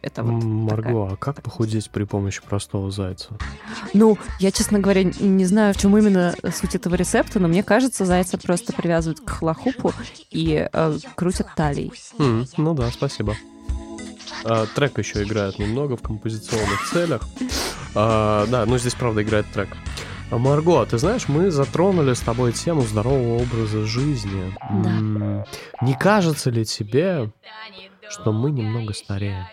Это 0.03 0.23
вот 0.23 0.43
М, 0.43 0.67
такая. 0.69 0.93
Марго, 0.93 1.13
а 1.13 1.15
как 1.17 1.41
похудеть 1.41 1.89
при 1.89 2.03
помощи 2.03 2.41
простого 2.47 2.91
зайца? 2.91 3.29
Ну, 3.93 4.17
я, 4.39 4.51
честно 4.51 4.79
говоря, 4.79 5.03
не 5.03 5.45
знаю, 5.45 5.73
в 5.73 5.77
чем 5.77 5.97
именно 5.97 6.35
суть 6.53 6.75
этого 6.75 6.95
рецепта, 6.95 7.39
но 7.39 7.47
мне 7.47 7.63
кажется, 7.63 8.05
зайца 8.05 8.37
просто 8.37 8.71
привязывают 8.73 9.19
к 9.19 9.29
хлахупу 9.29 9.93
и 10.29 10.69
э, 10.71 10.97
крутят 11.15 11.47
талией. 11.55 11.91
М, 12.19 12.45
ну 12.57 12.73
да, 12.75 12.89
спасибо. 12.91 13.35
А, 14.45 14.65
трек 14.67 14.97
еще 14.99 15.23
играет 15.23 15.57
немного 15.59 15.97
в 15.97 16.01
композиционных 16.01 16.89
целях. 16.91 17.23
А, 17.99 18.45
да, 18.45 18.65
ну 18.67 18.77
здесь, 18.77 18.93
правда, 18.93 19.23
играет 19.23 19.47
трек. 19.51 19.69
А, 20.29 20.37
Марго, 20.37 20.85
ты 20.85 20.99
знаешь, 20.99 21.27
мы 21.27 21.49
затронули 21.49 22.13
с 22.13 22.19
тобой 22.19 22.53
тему 22.53 22.81
здорового 22.81 23.41
образа 23.41 23.85
жизни. 23.85 24.55
Да. 24.83 25.45
Не 25.81 25.95
кажется 25.95 26.51
ли 26.51 26.63
тебе, 26.63 27.31
что 28.07 28.31
мы 28.31 28.51
немного 28.51 28.93
стареем? 28.93 29.45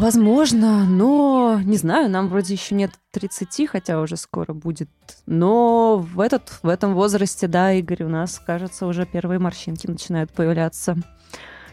Возможно, 0.00 0.84
но 0.84 1.60
не 1.62 1.76
знаю, 1.76 2.10
нам 2.10 2.28
вроде 2.28 2.54
еще 2.54 2.74
нет 2.74 2.90
30, 3.12 3.68
хотя 3.68 4.00
уже 4.00 4.16
скоро 4.16 4.52
будет. 4.52 4.90
Но 5.26 5.98
в, 5.98 6.18
этот, 6.18 6.58
в 6.62 6.68
этом 6.68 6.94
возрасте, 6.94 7.46
да, 7.46 7.72
Игорь, 7.72 8.02
у 8.02 8.08
нас, 8.08 8.40
кажется, 8.44 8.86
уже 8.86 9.06
первые 9.06 9.38
морщинки 9.38 9.86
начинают 9.86 10.32
появляться. 10.32 10.96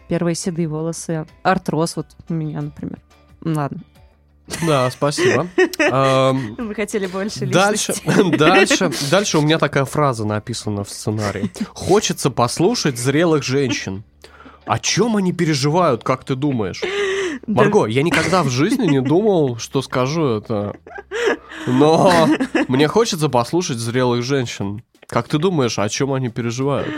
Первые 0.09 0.35
седые 0.35 0.67
волосы. 0.67 1.25
Артроз 1.41 1.95
вот 1.95 2.07
у 2.27 2.33
меня, 2.35 2.61
например. 2.61 2.99
Ладно. 3.41 3.79
Да, 4.65 4.89
спасибо. 4.91 5.47
Ам, 5.91 6.55
Вы 6.57 6.75
хотели 6.75 7.07
больше 7.07 7.45
Дальше, 7.45 7.93
дальше, 8.37 8.91
дальше 9.09 9.37
у 9.37 9.41
меня 9.41 9.57
такая 9.57 9.85
фраза 9.85 10.25
написана 10.25 10.83
в 10.83 10.89
сценарии. 10.89 11.51
Хочется 11.73 12.29
послушать 12.29 12.97
зрелых 12.97 13.43
женщин. 13.43 14.03
О 14.65 14.77
чем 14.77 15.15
они 15.17 15.33
переживают, 15.33 16.03
как 16.03 16.23
ты 16.23 16.35
думаешь? 16.35 16.83
Марго, 17.47 17.85
я 17.85 18.03
никогда 18.03 18.43
в 18.43 18.49
жизни 18.49 18.85
не 18.85 19.01
думал, 19.01 19.57
что 19.57 19.81
скажу 19.81 20.37
это. 20.37 20.75
Но 21.65 22.27
мне 22.67 22.87
хочется 22.87 23.29
послушать 23.29 23.77
зрелых 23.77 24.23
женщин. 24.23 24.83
Как 25.07 25.27
ты 25.27 25.39
думаешь, 25.39 25.79
о 25.79 25.89
чем 25.89 26.13
они 26.13 26.29
переживают? 26.29 26.93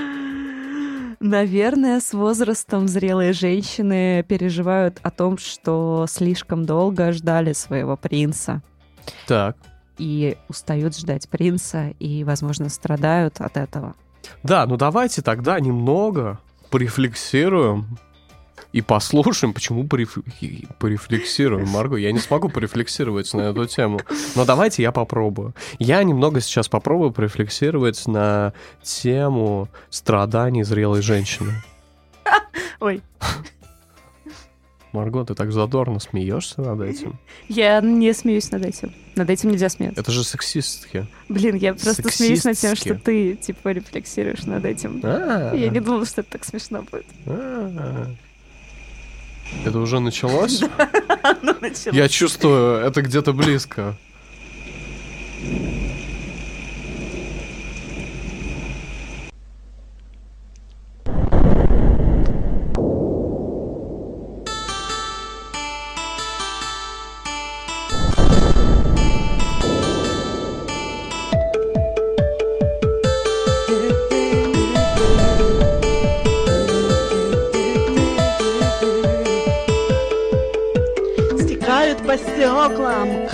Наверное, 1.23 1.99
с 1.99 2.13
возрастом 2.13 2.87
зрелые 2.87 3.31
женщины 3.31 4.25
переживают 4.27 4.97
о 5.03 5.11
том, 5.11 5.37
что 5.37 6.07
слишком 6.09 6.65
долго 6.65 7.11
ждали 7.11 7.53
своего 7.53 7.95
принца 7.95 8.63
Так. 9.27 9.55
и 9.99 10.35
устают 10.49 10.97
ждать 10.97 11.29
принца 11.29 11.89
и, 11.99 12.23
возможно, 12.23 12.69
страдают 12.69 13.39
от 13.39 13.55
этого. 13.55 13.93
Да, 14.41 14.65
ну 14.65 14.77
давайте 14.77 15.21
тогда 15.21 15.59
немного 15.59 16.39
порефлексируем 16.71 17.99
и 18.73 18.81
послушаем, 18.81 19.53
почему 19.53 19.83
пореф- 19.83 20.23
порефлексируем, 20.79 21.67
Марго. 21.69 21.95
Я 21.97 22.11
не 22.11 22.19
смогу 22.19 22.49
порефлексировать 22.49 23.33
на 23.33 23.41
эту 23.41 23.65
тему, 23.65 23.99
но 24.35 24.45
давайте 24.45 24.81
я 24.83 24.91
попробую. 24.91 25.53
Я 25.79 26.03
немного 26.03 26.41
сейчас 26.41 26.67
попробую 26.69 27.11
порефлексировать 27.11 28.05
на 28.07 28.53
тему 28.83 29.69
страданий 29.89 30.63
зрелой 30.63 31.01
женщины. 31.01 31.51
Ой, 32.79 33.01
Марго, 34.91 35.23
ты 35.23 35.35
так 35.35 35.53
задорно 35.53 35.99
смеешься 35.99 36.59
над 36.61 36.81
этим. 36.81 37.17
я 37.47 37.79
не 37.79 38.13
смеюсь 38.13 38.51
над 38.51 38.65
этим. 38.65 38.93
Над 39.15 39.29
этим 39.29 39.51
нельзя 39.51 39.69
смеяться. 39.69 40.01
Это 40.01 40.11
же 40.11 40.25
сексистки. 40.25 41.07
Блин, 41.29 41.55
я 41.55 41.73
просто 41.73 42.09
смеюсь 42.11 42.43
над 42.43 42.57
тем, 42.57 42.75
что 42.75 42.95
ты, 42.95 43.35
типа, 43.35 43.69
рефлексируешь 43.69 44.43
над 44.43 44.65
этим. 44.65 44.99
А, 45.03 45.53
Я 45.55 45.69
не 45.69 45.79
думала, 45.79 46.05
что 46.05 46.21
это 46.21 46.31
так 46.31 46.43
смешно 46.43 46.81
будет. 46.91 47.05
а. 47.25 48.07
Это 49.65 49.79
уже 49.79 49.99
началось? 50.01 50.61
Я 51.91 52.07
чувствую, 52.09 52.77
это 52.85 53.01
где-то 53.01 53.33
близко. 53.33 53.95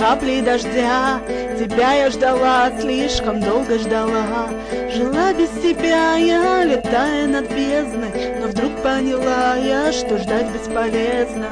Капли 0.07 0.39
дождя. 0.41 1.19
Тебя 1.59 1.93
я 1.93 2.09
ждала, 2.09 2.71
слишком 2.79 3.41
долго 3.41 3.77
ждала. 3.77 4.47
Жила 4.93 5.33
без 5.33 5.49
тебя 5.61 6.15
я, 6.15 6.63
летая 6.63 7.27
над 7.27 7.51
бездной 7.51 8.39
Но 8.39 8.47
вдруг 8.47 8.71
поняла 8.81 9.57
я, 9.57 9.91
что 9.91 10.17
ждать 10.17 10.47
бесполезно. 10.53 11.47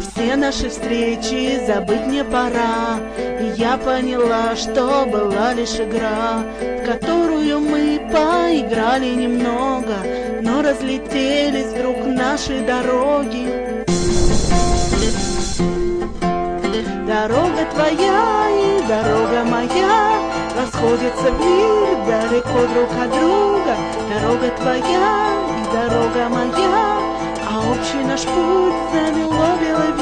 Все 0.00 0.36
наши 0.36 0.68
встречи 0.68 1.64
забыть 1.66 2.06
не 2.06 2.24
пора 2.24 2.98
И 3.40 3.60
я 3.60 3.76
поняла, 3.76 4.56
что 4.56 5.06
была 5.06 5.52
лишь 5.52 5.78
игра 5.80 6.42
В 6.60 6.86
которую 6.86 7.60
мы 7.60 8.00
поиграли 8.12 9.14
немного 9.14 9.96
Но 10.42 10.62
разлетелись 10.62 11.72
вдруг 11.72 12.04
наши 12.06 12.60
дороги 12.60 13.71
Дорога 17.12 17.66
твоя 17.74 18.48
и 18.48 18.80
дорога 18.88 19.44
моя 19.44 20.18
Расходятся 20.56 21.30
в 21.30 21.40
мир 21.40 22.06
далеко 22.06 22.60
друг 22.72 22.90
от 22.90 23.10
друга. 23.10 23.76
Дорога 24.08 24.48
твоя 24.56 25.28
и 25.58 25.76
дорога 25.76 26.28
моя 26.30 26.98
А 27.50 27.60
общий 27.70 28.02
наш 28.02 28.22
путь 28.22 28.72
замело 28.94 29.58
белой 29.60 29.92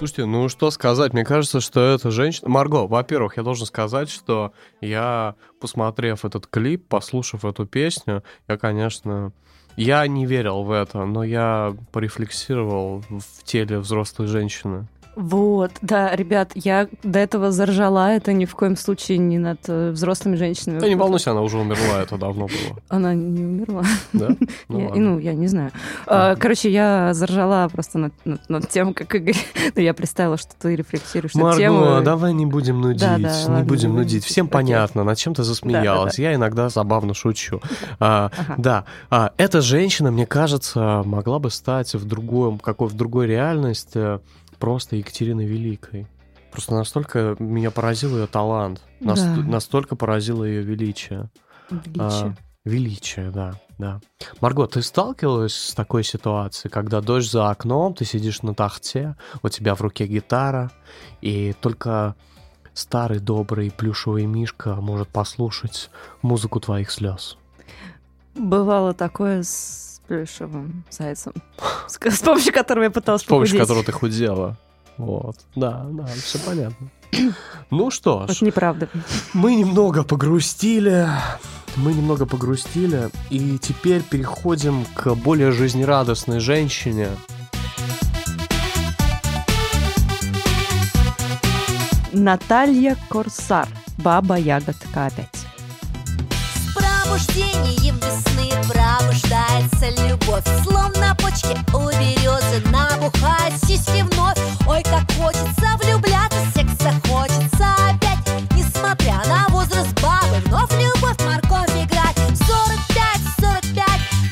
Слушайте, 0.00 0.24
ну 0.24 0.48
что 0.48 0.70
сказать, 0.70 1.12
мне 1.12 1.26
кажется, 1.26 1.60
что 1.60 1.78
эта 1.78 2.10
женщина... 2.10 2.48
Марго, 2.48 2.86
во-первых, 2.86 3.36
я 3.36 3.42
должен 3.42 3.66
сказать, 3.66 4.08
что 4.08 4.54
я, 4.80 5.34
посмотрев 5.60 6.24
этот 6.24 6.46
клип, 6.46 6.88
послушав 6.88 7.44
эту 7.44 7.66
песню, 7.66 8.24
я, 8.48 8.56
конечно... 8.56 9.34
Я 9.76 10.06
не 10.06 10.24
верил 10.24 10.62
в 10.62 10.70
это, 10.70 11.04
но 11.04 11.22
я 11.22 11.76
порефлексировал 11.92 13.04
в 13.10 13.44
теле 13.44 13.78
взрослой 13.78 14.26
женщины. 14.26 14.88
Вот, 15.16 15.72
да, 15.82 16.14
ребят, 16.14 16.52
я 16.54 16.88
до 17.02 17.18
этого 17.18 17.50
заржала, 17.52 18.10
это 18.12 18.32
ни 18.32 18.44
в 18.44 18.54
коем 18.54 18.76
случае 18.76 19.18
не 19.18 19.38
над 19.38 19.58
э, 19.68 19.90
взрослыми 19.90 20.36
женщинами. 20.36 20.78
Да 20.80 20.88
не 20.88 20.94
волнуйся, 20.94 21.32
она 21.32 21.42
уже 21.42 21.58
умерла, 21.58 22.02
это 22.02 22.16
давно 22.16 22.46
было. 22.46 22.78
Она 22.88 23.12
не 23.14 23.42
умерла. 23.44 23.84
Да? 24.12 24.28
Ну 24.68 24.78
Я- 24.80 24.94
ну, 24.94 25.18
я 25.18 25.34
не 25.34 25.46
знаю. 25.48 25.72
А, 26.06 26.36
Короче, 26.36 26.70
я 26.70 27.12
заржала 27.12 27.68
просто 27.68 27.98
над, 27.98 28.12
над- 28.24 28.48
над 28.48 28.68
тем, 28.68 28.94
как 28.94 29.14
Игорь... 29.14 29.36
Ну, 29.74 29.82
я 29.82 29.94
представила, 29.94 30.36
что 30.36 30.52
ты 30.58 30.74
рефлексируешь 30.76 31.34
на 31.34 31.54
тему. 31.54 31.80
Марго, 31.80 32.04
давай 32.04 32.32
не 32.32 32.46
будем 32.46 32.80
нудить, 32.80 33.00
Да, 33.00 33.18
да, 33.18 33.18
не 33.18 33.26
ладно, 33.48 33.64
будем 33.64 33.94
нудить. 33.94 34.24
Всем 34.24 34.46
Окей. 34.46 34.52
понятно, 34.52 35.04
над 35.04 35.18
чем 35.18 35.34
ты 35.34 35.42
засмеялась. 35.42 36.18
Я 36.18 36.34
иногда 36.34 36.68
забавно 36.68 37.14
шучу. 37.14 37.60
А, 37.98 38.30
Ага. 38.36 38.54
Да, 38.58 38.84
а, 39.10 39.32
эта 39.36 39.60
женщина, 39.60 40.10
мне 40.10 40.26
кажется, 40.26 41.02
могла 41.04 41.38
бы 41.38 41.50
стать 41.50 41.94
в 41.94 42.04
другом, 42.06 42.58
какой 42.58 42.88
в 42.88 42.94
другой 42.94 43.26
реальности 43.26 44.20
просто 44.60 44.96
Екатериной 44.96 45.46
Великой. 45.46 46.06
Просто 46.52 46.74
настолько 46.74 47.36
меня 47.38 47.70
поразил 47.70 48.16
ее 48.16 48.26
талант, 48.26 48.82
нас- 49.00 49.22
Да. 49.22 49.36
настолько 49.36 49.96
поразило 49.96 50.44
ее 50.44 50.62
величие. 50.62 51.30
Величие. 51.70 52.00
А, 52.00 52.34
величие, 52.64 53.30
да, 53.30 53.54
да. 53.78 54.00
Марго, 54.40 54.66
ты 54.66 54.82
сталкивалась 54.82 55.54
с 55.54 55.74
такой 55.74 56.02
ситуацией, 56.04 56.70
когда 56.70 57.00
дождь 57.00 57.30
за 57.30 57.50
окном, 57.50 57.94
ты 57.94 58.04
сидишь 58.04 58.42
на 58.42 58.54
тахте, 58.54 59.16
у 59.42 59.48
тебя 59.48 59.74
в 59.74 59.80
руке 59.80 60.06
гитара, 60.06 60.70
и 61.20 61.54
только 61.60 62.16
старый 62.74 63.20
добрый 63.20 63.70
плюшевый 63.70 64.26
мишка 64.26 64.74
может 64.76 65.08
послушать 65.08 65.90
музыку 66.22 66.58
твоих 66.60 66.90
слез. 66.90 67.36
Бывало 68.34 68.94
такое 68.94 69.42
с 69.42 69.89
плюшевым 70.10 70.82
зайцем, 70.90 71.32
с, 71.86 71.94
с 71.94 72.18
помощью 72.18 72.52
которого 72.52 72.82
я 72.84 72.90
пыталась 72.90 73.22
С 73.22 73.24
помощью 73.24 73.58
похудеть. 73.58 73.68
которого 73.68 73.84
ты 73.84 73.92
худела. 73.92 74.56
Вот, 74.96 75.36
да, 75.54 75.86
да, 75.88 76.04
все 76.06 76.38
понятно. 76.40 76.88
Ну 77.70 77.92
что 77.92 78.26
ж, 78.26 78.30
Это 78.30 78.44
неправда. 78.44 78.88
Мы 79.34 79.54
немного 79.54 80.02
погрустили, 80.02 81.06
мы 81.76 81.92
немного 81.92 82.26
погрустили, 82.26 83.08
и 83.30 83.58
теперь 83.58 84.02
переходим 84.02 84.84
к 84.94 85.14
более 85.14 85.52
жизнерадостной 85.52 86.40
женщине. 86.40 87.08
Наталья 92.12 92.96
Корсар. 93.08 93.68
Баба 93.98 94.36
ягодка 94.36 95.06
опять. 95.06 95.46
С 96.56 96.74
пробуждением 96.74 97.94
весны 97.96 98.50
пробуждается 98.98 99.88
любовь 100.02 100.44
Словно 100.64 101.14
почки 101.16 101.56
у 101.74 101.88
березы 101.98 102.60
набухает 102.70 103.54
сиськи 103.64 104.02
вновь. 104.02 104.38
Ой, 104.66 104.82
как 104.82 105.10
хочется 105.12 105.76
влюбляться, 105.82 106.38
секса 106.54 106.92
хочется 107.08 107.66
опять. 107.88 108.18
Несмотря 108.56 109.22
на 109.26 109.46
возраст 109.48 109.92
бабы, 110.00 110.38
вновь 110.46 110.72
любовь, 110.72 111.18
морковь 111.24 111.70
играть. 111.76 112.16
45, 112.46 113.20
45, 113.40 113.86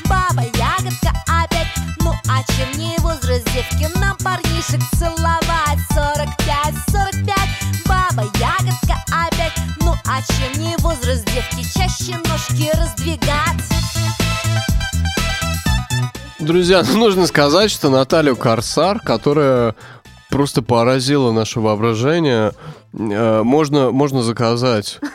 баба, 0.05 0.43
ягодка 0.55 1.11
опять. 1.27 1.67
Ну 2.01 2.13
а 2.27 2.43
чем 2.53 2.71
не 2.79 2.97
возраст 2.99 3.45
девки, 3.53 3.87
нам 3.99 4.17
парнишек 4.17 4.81
целовать. 4.97 5.79
45, 5.93 6.75
45, 6.91 7.35
баба, 7.85 8.23
ягодка 8.39 9.03
опять. 9.07 9.53
Ну 9.81 9.95
а 10.05 10.21
чем 10.21 10.61
не 10.61 10.75
возраст 10.77 11.25
девки, 11.25 11.63
чаще 11.63 12.17
ножки 12.27 12.71
раздвигать 12.77 13.59
Друзья, 16.49 16.81
ну, 16.83 16.97
нужно 16.97 17.27
сказать, 17.27 17.69
что 17.69 17.91
Наталью 17.91 18.35
Корсар, 18.35 18.99
которая 18.99 19.75
просто 20.31 20.63
поразила 20.63 21.31
наше 21.31 21.59
воображение, 21.59 22.53
можно, 22.91 23.91
можно 23.91 24.21
заказать. 24.21 24.99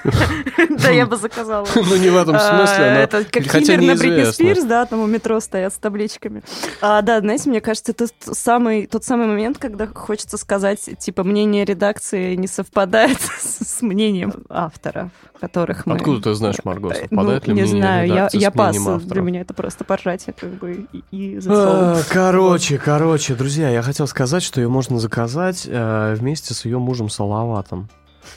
Да, 0.84 0.90
я 0.90 1.06
бы 1.06 1.16
заказала. 1.16 1.66
Ну, 1.74 1.96
не 1.96 2.10
в 2.10 2.16
этом 2.16 2.38
смысле, 2.38 2.84
А, 2.84 2.94
но 2.94 3.00
Это 3.00 3.24
как 3.24 3.42
киллер 3.44 3.80
на 3.80 3.96
Бритни. 3.96 4.30
Спирс, 4.30 4.64
да, 4.64 4.86
там 4.86 5.00
у 5.00 5.06
метро 5.06 5.40
стоят 5.40 5.72
с 5.72 5.76
табличками. 5.76 6.42
А, 6.80 7.02
да, 7.02 7.20
знаете, 7.20 7.50
мне 7.50 7.60
кажется, 7.60 7.92
это 7.92 8.06
тот 8.06 9.04
самый 9.04 9.26
момент, 9.26 9.58
когда 9.58 9.86
хочется 9.86 10.36
сказать, 10.36 10.80
типа, 10.98 11.24
мнение 11.24 11.64
редакции 11.64 12.34
не 12.34 12.46
совпадает 12.46 13.18
с, 13.38 13.82
мнением 13.82 14.32
авторов, 14.48 15.10
которых 15.40 15.86
мы... 15.86 15.96
Откуда 15.96 16.22
ты 16.22 16.34
знаешь, 16.34 16.56
Марго, 16.64 16.88
Ну, 16.88 16.94
совпадает 16.94 17.46
ли 17.46 17.54
не 17.54 17.62
мнение 17.62 17.82
знаю, 17.82 18.08
я, 18.08 18.14
редакции 18.14 18.40
я 18.40 18.50
пас. 18.50 18.76
Для 19.04 19.20
меня 19.20 19.40
это 19.40 19.54
просто 19.54 19.84
поржатие, 19.84 20.34
как 20.38 20.50
бы, 20.54 20.86
и, 21.10 21.40
А. 21.48 22.00
Короче, 22.10 22.78
короче, 22.78 23.34
друзья, 23.34 23.70
я 23.70 23.82
хотел 23.82 24.06
сказать, 24.06 24.42
что 24.42 24.60
ее 24.60 24.68
можно 24.68 24.98
заказать 24.98 25.66
э, 25.66 26.14
вместе 26.14 26.54
с 26.54 26.64
ее 26.64 26.78
мужем 26.78 27.08
Салаватом. 27.08 27.63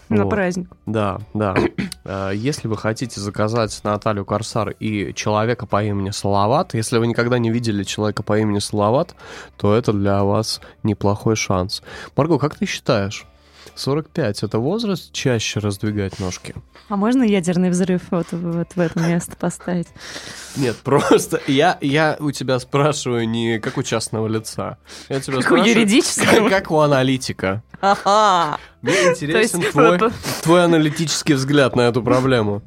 На 0.09 0.23
Вот. 0.23 0.29
праздник. 0.31 0.69
Да, 0.85 1.19
да. 1.33 1.55
Э, 2.03 2.31
Если 2.35 2.67
вы 2.67 2.77
хотите 2.77 3.21
заказать 3.21 3.79
Наталью 3.83 4.25
Корсар 4.25 4.71
и 4.71 5.13
человека 5.13 5.65
по 5.65 5.81
имени 5.83 6.09
Салават, 6.09 6.73
если 6.73 6.97
вы 6.97 7.07
никогда 7.07 7.37
не 7.39 7.51
видели 7.51 7.83
человека 7.83 8.21
по 8.23 8.37
имени 8.37 8.59
Салават, 8.59 9.15
то 9.57 9.73
это 9.73 9.93
для 9.93 10.23
вас 10.23 10.59
неплохой 10.83 11.35
шанс. 11.37 11.81
Марго, 12.17 12.37
как 12.37 12.55
ты 12.55 12.65
считаешь, 12.65 13.25
45 13.75 14.43
это 14.43 14.59
возраст 14.59 15.11
чаще 15.13 15.59
раздвигать 15.59 16.19
ножки? 16.19 16.55
А 16.89 16.95
можно 16.95 17.23
ядерный 17.23 17.69
взрыв 17.69 18.01
вот, 18.11 18.27
вот 18.31 18.67
в 18.75 18.79
это 18.79 18.99
место 18.99 19.35
поставить? 19.37 19.87
Нет, 20.55 20.75
просто 20.77 21.41
я, 21.47 21.77
я 21.81 22.17
у 22.19 22.31
тебя 22.31 22.59
спрашиваю 22.59 23.27
не 23.27 23.59
как 23.59 23.77
у 23.77 23.83
частного 23.83 24.27
лица. 24.27 24.77
Я 25.09 25.19
тебя 25.19 25.35
Как 25.37 25.43
у 25.43 25.47
спрашиваю, 25.55 25.69
юридического? 25.69 26.49
Как 26.49 26.71
у 26.71 26.79
аналитика. 26.79 27.61
Ага. 27.81 28.57
Мне 28.81 28.93
интересен 29.09 29.59
есть 29.59 29.71
твой, 29.71 29.95
это- 29.95 30.11
твой 30.43 30.63
аналитический 30.63 31.35
взгляд 31.35 31.75
на 31.75 31.81
эту 31.81 32.01
проблему. 32.03 32.61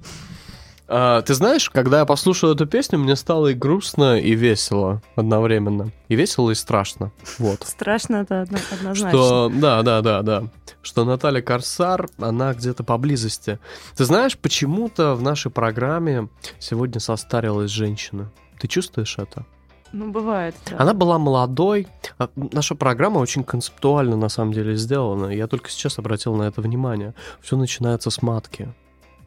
А, 0.92 1.22
ты 1.22 1.34
знаешь, 1.34 1.70
когда 1.70 2.00
я 2.00 2.04
послушал 2.04 2.52
эту 2.52 2.66
песню, 2.66 2.98
мне 2.98 3.14
стало 3.14 3.48
и 3.48 3.54
грустно, 3.54 4.18
и 4.18 4.34
весело 4.34 5.00
одновременно. 5.14 5.92
И 6.08 6.16
весело, 6.16 6.50
и 6.50 6.54
страшно. 6.56 7.12
Вот. 7.38 7.62
Страшно 7.64 8.16
это 8.16 8.42
одно- 8.42 8.58
однозначно. 8.72 9.10
Что, 9.18 9.52
да, 9.54 9.82
да, 9.82 10.00
да, 10.00 10.22
да. 10.22 10.44
Что 10.82 11.04
Наталья 11.04 11.42
Корсар, 11.42 12.08
она 12.18 12.54
где-то 12.54 12.82
поблизости. 12.82 13.60
Ты 13.96 14.04
знаешь, 14.04 14.36
почему-то 14.36 15.14
в 15.14 15.22
нашей 15.22 15.52
программе 15.52 16.28
сегодня 16.58 16.98
состарилась 17.00 17.70
женщина. 17.70 18.32
Ты 18.58 18.66
чувствуешь 18.66 19.16
это? 19.18 19.44
Ну, 19.92 20.10
бывает. 20.12 20.54
да. 20.70 20.76
Она 20.78 20.94
была 20.94 21.18
молодой. 21.18 21.88
А, 22.18 22.28
Наша 22.36 22.74
программа 22.74 23.18
очень 23.18 23.42
концептуально 23.42 24.16
на 24.16 24.28
самом 24.28 24.52
деле 24.52 24.76
сделана. 24.76 25.26
Я 25.26 25.46
только 25.46 25.68
сейчас 25.70 25.98
обратил 25.98 26.36
на 26.36 26.44
это 26.44 26.60
внимание. 26.60 27.14
Все 27.40 27.56
начинается 27.56 28.10
с 28.10 28.22
матки. 28.22 28.72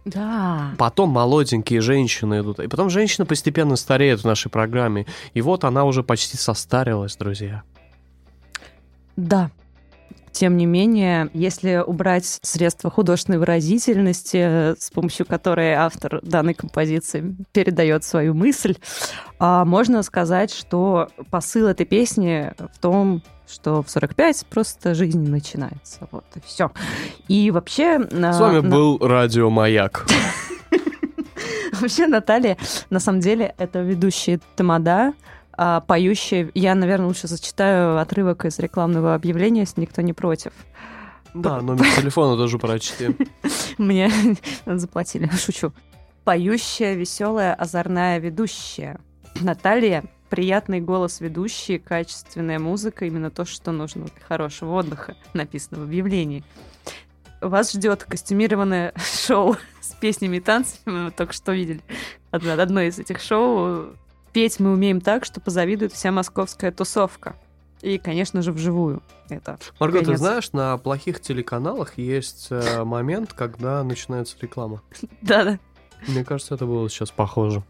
Да. 0.05 0.71
Потом 0.77 1.09
молоденькие 1.09 1.81
женщины 1.81 2.41
идут. 2.41 2.59
И 2.59 2.67
потом 2.67 2.89
женщины 2.89 3.25
постепенно 3.25 3.75
стареют 3.75 4.21
в 4.21 4.25
нашей 4.25 4.49
программе. 4.49 5.05
И 5.33 5.41
вот 5.41 5.63
она 5.63 5.83
уже 5.85 6.03
почти 6.03 6.37
состарилась, 6.37 7.15
друзья. 7.15 7.63
Да. 9.15 9.51
Тем 10.33 10.57
не 10.57 10.65
менее, 10.65 11.29
если 11.33 11.83
убрать 11.85 12.39
средства 12.41 12.89
художественной 12.89 13.37
выразительности, 13.37 14.37
э, 14.37 14.75
с 14.77 14.89
помощью 14.89 15.27
которой 15.27 15.73
автор 15.73 16.19
данной 16.23 16.55
композиции 16.55 17.35
передает 17.51 18.03
свою 18.03 18.33
мысль, 18.33 18.75
а, 19.37 19.63
можно 19.63 20.01
сказать, 20.01 20.51
что 20.51 21.09
посыл 21.29 21.67
этой 21.67 21.85
песни 21.85 22.51
в 22.57 22.79
том, 22.79 23.21
что 23.47 23.83
в 23.83 23.89
45 23.89 24.47
просто 24.49 24.95
жизнь 24.95 25.29
начинается. 25.29 26.07
Вот 26.11 26.25
и 26.35 26.39
все. 26.43 26.71
И 27.27 27.51
вообще... 27.51 27.99
С 27.99 28.39
вами 28.39 28.59
был 28.59 28.97
Радио 28.97 29.51
Маяк. 29.51 30.07
Вообще 31.79 32.07
Наталья, 32.07 32.57
на 32.89 32.99
самом 32.99 33.19
деле, 33.19 33.53
это 33.57 33.81
ведущая 33.81 34.39
Тамада, 34.55 35.13
а, 35.57 35.81
поющая... 35.81 36.49
Я, 36.53 36.75
наверное, 36.75 37.07
лучше 37.07 37.27
зачитаю 37.27 37.99
отрывок 37.99 38.45
из 38.45 38.59
рекламного 38.59 39.13
объявления, 39.15 39.61
если 39.61 39.81
никто 39.81 40.01
не 40.01 40.13
против. 40.13 40.53
Да, 41.33 41.61
номер 41.61 41.85
телефона 41.95 42.37
тоже 42.37 42.57
прочти. 42.59 43.15
Мне 43.77 44.11
заплатили, 44.65 45.29
шучу. 45.29 45.73
Поющая, 46.23 46.93
веселая, 46.93 47.53
озорная 47.53 48.19
ведущая. 48.19 48.99
Наталья 49.41 50.03
приятный 50.29 50.81
голос 50.81 51.21
ведущей, 51.21 51.77
качественная 51.77 52.57
музыка, 52.57 53.05
именно 53.05 53.29
то, 53.29 53.45
что 53.45 53.71
нужно 53.71 54.05
для 54.05 54.21
хорошего 54.27 54.73
отдыха, 54.73 55.15
написано 55.33 55.79
в 55.79 55.83
объявлении. 55.83 56.43
Вас 57.39 57.73
ждет 57.73 58.05
костюмированное 58.05 58.93
шоу 58.97 59.57
с 59.79 59.93
песнями 59.93 60.37
и 60.37 60.39
танцами. 60.39 61.03
Мы 61.05 61.11
только 61.11 61.33
что 61.33 61.51
видели 61.51 61.81
одно 62.31 62.81
из 62.81 62.97
этих 62.97 63.19
шоу. 63.19 63.95
Петь 64.33 64.59
мы 64.59 64.71
умеем 64.73 64.99
так, 64.99 65.25
что 65.25 65.39
позавидует 65.39 65.93
вся 65.93 66.11
московская 66.11 66.71
тусовка. 66.71 67.35
И, 67.81 67.97
конечно 67.97 68.41
же, 68.41 68.51
вживую. 68.51 69.03
Это 69.29 69.57
Марго, 69.79 69.99
ты 69.99 70.05
конец. 70.05 70.19
знаешь, 70.19 70.51
на 70.53 70.77
плохих 70.77 71.19
телеканалах 71.19 71.97
есть 71.97 72.47
э, 72.49 72.83
момент, 72.83 73.33
когда 73.33 73.83
начинается 73.83 74.35
реклама. 74.41 74.81
Да-да. 75.21 75.59
Мне 76.07 76.23
кажется, 76.23 76.55
это 76.55 76.65
было 76.65 76.89
сейчас 76.89 77.11
похоже. 77.11 77.63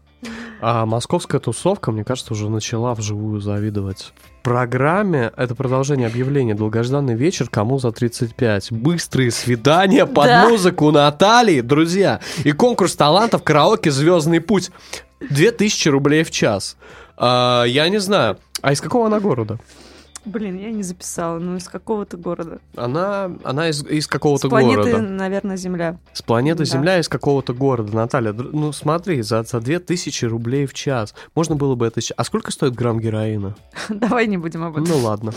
А 0.60 0.86
московская 0.86 1.38
тусовка, 1.40 1.92
мне 1.92 2.04
кажется, 2.04 2.32
уже 2.32 2.48
начала 2.48 2.94
вживую 2.94 3.40
завидовать. 3.40 4.14
В 4.40 4.42
программе 4.44 5.30
это 5.36 5.54
продолжение 5.54 6.06
объявления 6.06 6.54
«Долгожданный 6.54 7.14
вечер. 7.14 7.48
Кому 7.50 7.78
за 7.78 7.88
35?» 7.88 8.72
Быстрые 8.72 9.30
свидания 9.30 10.06
под 10.06 10.26
Да. 10.26 10.48
музыку 10.48 10.90
Натальи, 10.90 11.60
друзья. 11.60 12.20
И 12.44 12.52
конкурс 12.52 12.94
талантов 12.96 13.42
караоке 13.42 13.90
«Звездный 13.90 14.40
путь». 14.40 14.70
2000 15.30 15.88
рублей 15.88 16.24
в 16.24 16.30
час. 16.30 16.76
А, 17.16 17.64
я 17.64 17.88
не 17.88 17.98
знаю. 17.98 18.38
А 18.62 18.72
из 18.72 18.80
какого 18.80 19.06
она 19.06 19.20
города? 19.20 19.58
Блин, 20.24 20.58
я 20.58 20.70
не 20.70 20.82
записала, 20.82 21.38
но 21.38 21.56
из 21.56 21.68
какого-то 21.68 22.16
города. 22.16 22.58
Она, 22.76 23.30
она 23.44 23.68
из, 23.68 23.84
из 23.84 24.06
какого-то 24.06 24.48
С 24.48 24.50
планеты, 24.50 24.90
города. 24.92 25.02
наверное, 25.02 25.58
Земля. 25.58 25.98
С 26.14 26.22
планеты 26.22 26.60
Да. 26.60 26.64
Земля 26.64 26.98
из 26.98 27.10
какого-то 27.10 27.52
города. 27.52 27.94
Наталья, 27.94 28.32
ну 28.32 28.72
смотри, 28.72 29.20
за, 29.20 29.42
за 29.42 29.60
2000 29.60 30.24
рублей 30.24 30.64
в 30.64 30.72
час. 30.72 31.14
Можно 31.34 31.56
было 31.56 31.74
бы 31.74 31.86
это... 31.86 32.00
А 32.16 32.24
сколько 32.24 32.50
стоит 32.52 32.74
грамм 32.74 33.00
героина? 33.00 33.54
Давай 33.90 34.26
не 34.26 34.38
будем 34.38 34.64
об 34.64 34.78
этом. 34.78 34.84
Ну 34.84 34.96
ладно. 35.04 35.32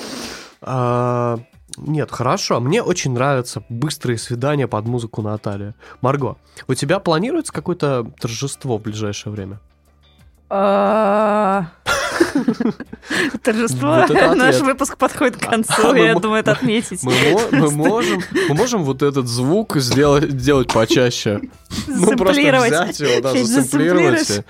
А, 0.61 1.37
нет, 1.75 2.09
хорошо. 2.09 2.61
Мне 2.61 2.81
очень 2.81 3.11
нравятся 3.11 3.63
быстрые 3.67 4.17
свидания 4.17 4.69
под 4.69 4.85
музыку 4.85 5.21
Натальи. 5.21 5.73
Марго, 5.99 6.37
у 6.67 6.73
тебя 6.75 6.99
планируется 6.99 7.51
какое-то 7.51 8.09
торжество 8.21 8.77
в 8.77 8.83
ближайшее 8.83 9.33
время? 9.33 9.59
А, 10.49 11.67
Торжество. 13.43 14.05
Наш 14.35 14.59
выпуск 14.61 14.97
подходит 14.97 15.37
к 15.37 15.49
концу, 15.49 15.91
А 15.91 15.97
я 15.97 16.15
думаю, 16.15 16.39
это 16.39 16.53
отметить. 16.53 17.03
Мы, 17.03 17.13
мо- 17.31 17.47
мы 17.51 17.71
можем, 17.71 18.21
мы 18.49 18.55
можем 18.55 18.83
вот 18.83 19.01
этот 19.03 19.27
звук 19.27 19.75
сделать, 19.77 20.71
почаще. 20.71 21.41
Ну, 21.87 22.15
просто 22.15 22.41
взять 22.41 22.99
его, 22.99 23.21
да, 23.21 23.33
засэмплировать. 23.33 24.45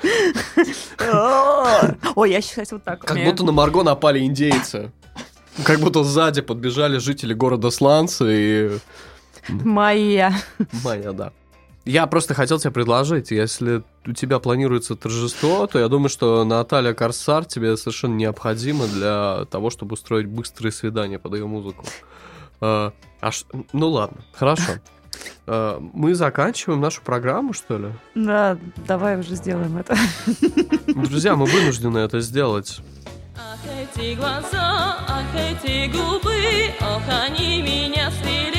Ой, 2.15 2.31
я 2.31 2.41
сейчас 2.41 2.71
вот 2.71 2.83
так 2.83 3.01
Как 3.01 3.23
будто 3.23 3.43
на 3.43 3.51
Марго 3.51 3.83
напали 3.83 4.19
индейцы. 4.19 4.91
Как 5.63 5.79
будто 5.79 6.03
сзади 6.03 6.41
подбежали 6.41 6.99
жители 6.99 7.33
города 7.33 7.71
Сланцы 7.71 8.25
и... 8.29 8.77
Моя. 9.49 10.33
Майя, 10.83 11.11
да. 11.13 11.31
Я 11.87 12.05
просто 12.05 12.33
хотел 12.33 12.59
тебе 12.59 12.71
предложить, 12.71 13.31
если 13.31 13.81
у 14.05 14.11
тебя 14.11 14.39
планируется 14.39 14.97
торжество, 14.97 15.67
то 15.67 15.79
я 15.79 15.87
думаю, 15.87 16.09
что 16.09 16.43
Наталья 16.43 16.93
Корсар 16.93 17.45
тебе 17.45 17.77
совершенно 17.77 18.13
необходима 18.15 18.87
для 18.87 19.45
того, 19.49 19.69
чтобы 19.69 19.93
устроить 19.93 20.27
быстрые 20.27 20.73
свидания 20.73 21.17
под 21.17 21.35
ее 21.35 21.47
музыку. 21.47 21.85
А, 22.59 22.91
а 23.21 23.31
ш- 23.31 23.45
Ну 23.71 23.87
ладно, 23.89 24.17
хорошо. 24.33 24.73
А, 25.47 25.79
Мы 25.93 26.13
заканчиваем 26.13 26.81
нашу 26.81 27.01
программу, 27.03 27.53
что 27.53 27.77
ли? 27.77 27.87
Да, 28.15 28.57
давай 28.85 29.17
уже 29.17 29.35
сделаем 29.35 29.77
это. 29.77 29.95
Друзья, 30.87 31.37
мы 31.37 31.45
вынуждены 31.45 31.99
это 31.99 32.19
сделать. 32.19 32.81
Ах, 33.37 33.59
эти 33.95 34.13
глаза, 34.15 34.97
ах, 35.07 35.25
эти 35.35 35.89
губы, 35.89 36.73
ох, 36.81 37.03
они 37.07 37.61
меня 37.61 38.11
свели 38.11 38.56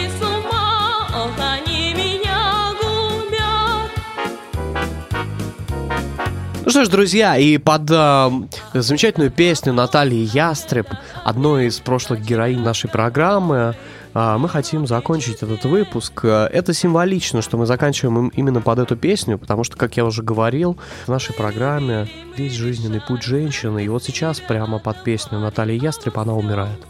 Ну 6.68 6.70
что 6.70 6.84
ж, 6.84 6.88
друзья, 6.88 7.38
и 7.38 7.56
под 7.56 7.90
э, 7.90 8.30
замечательную 8.74 9.30
песню 9.30 9.72
Натальи 9.72 10.28
Ястреб, 10.34 10.86
одной 11.24 11.68
из 11.68 11.78
прошлых 11.78 12.20
героинь 12.20 12.60
нашей 12.60 12.90
программы, 12.90 13.74
э, 14.12 14.36
мы 14.38 14.50
хотим 14.50 14.86
закончить 14.86 15.42
этот 15.42 15.64
выпуск. 15.64 16.26
Это 16.26 16.74
символично, 16.74 17.40
что 17.40 17.56
мы 17.56 17.64
заканчиваем 17.64 18.18
им- 18.18 18.32
именно 18.36 18.60
под 18.60 18.80
эту 18.80 18.96
песню, 18.96 19.38
потому 19.38 19.64
что, 19.64 19.78
как 19.78 19.96
я 19.96 20.04
уже 20.04 20.22
говорил, 20.22 20.76
в 21.06 21.08
нашей 21.08 21.34
программе 21.34 22.06
весь 22.36 22.52
жизненный 22.52 23.00
путь 23.00 23.22
женщины, 23.22 23.82
и 23.82 23.88
вот 23.88 24.04
сейчас 24.04 24.38
прямо 24.38 24.78
под 24.78 25.02
песню 25.04 25.38
Натальи 25.40 25.82
Ястреб 25.82 26.18
она 26.18 26.34
умирает. 26.34 26.80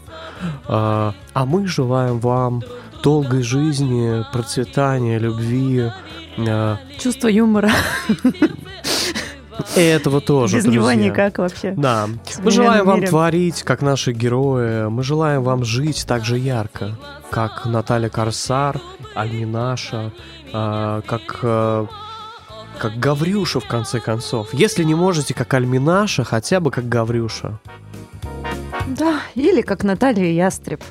Э, 0.67 1.13
А 1.33 1.45
мы 1.45 1.67
желаем 1.67 2.19
вам 2.19 2.63
долгой 3.01 3.43
жизни, 3.43 4.25
процветания, 4.33 5.19
любви, 5.19 5.89
э, 6.35 6.75
Чувство 6.99 7.29
юмора. 7.29 7.71
и 9.75 9.79
этого 9.81 10.21
тоже, 10.21 10.57
Без 10.57 10.65
него 10.65 10.87
друзья. 10.87 11.09
никак 11.09 11.37
вообще. 11.37 11.73
Да. 11.77 12.07
Мы 12.43 12.51
желаем 12.51 12.85
вам 12.85 12.97
мире. 12.97 13.07
творить, 13.07 13.63
как 13.63 13.81
наши 13.81 14.11
герои. 14.11 14.87
Мы 14.89 15.03
желаем 15.03 15.43
вам 15.43 15.63
жить 15.63 16.05
так 16.07 16.25
же 16.25 16.37
ярко, 16.37 16.97
как 17.31 17.65
Наталья 17.65 18.09
Корсар, 18.09 18.79
Альминаша, 19.15 20.11
а, 20.53 21.01
как, 21.01 21.39
а, 21.43 21.87
как 22.77 22.97
Гаврюша, 22.97 23.59
в 23.59 23.67
конце 23.67 23.99
концов. 23.99 24.53
Если 24.53 24.83
не 24.83 24.95
можете, 24.95 25.33
как 25.33 25.53
Альминаша, 25.53 26.23
хотя 26.23 26.59
бы 26.59 26.71
как 26.71 26.87
Гаврюша. 26.87 27.59
Да, 28.87 29.19
или 29.35 29.61
как 29.61 29.83
Наталья 29.83 30.31
Ястреб. 30.31 30.83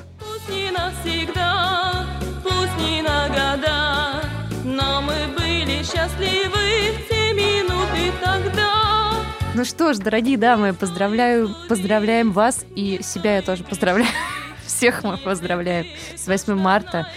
Ну 9.59 9.65
что 9.65 9.91
ж, 9.91 9.97
дорогие 9.97 10.37
дамы, 10.37 10.73
поздравляю, 10.73 11.53
поздравляем 11.67 12.31
вас 12.31 12.65
и 12.77 13.01
себя 13.03 13.35
я 13.35 13.41
тоже 13.41 13.65
поздравляю. 13.65 14.09
Всех 14.65 15.03
мы 15.03 15.17
поздравляем 15.17 15.85
с 16.15 16.27
8 16.27 16.53
марта. 16.55 17.09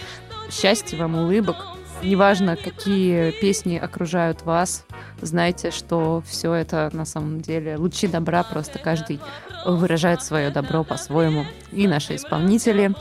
Счастья 0.51 0.97
вам, 0.97 1.15
улыбок. 1.15 1.55
Неважно, 2.03 2.57
какие 2.57 3.31
песни 3.31 3.77
окружают 3.77 4.41
вас, 4.41 4.85
знайте, 5.21 5.71
что 5.71 6.21
все 6.27 6.53
это 6.53 6.89
на 6.91 7.05
самом 7.05 7.39
деле 7.39 7.77
лучи 7.77 8.07
добра, 8.09 8.43
просто 8.43 8.77
каждый 8.77 9.21
выражает 9.65 10.21
свое 10.21 10.49
добро 10.49 10.83
по-своему. 10.83 11.45
И 11.71 11.87
наши 11.87 12.17
исполнители, 12.17 12.93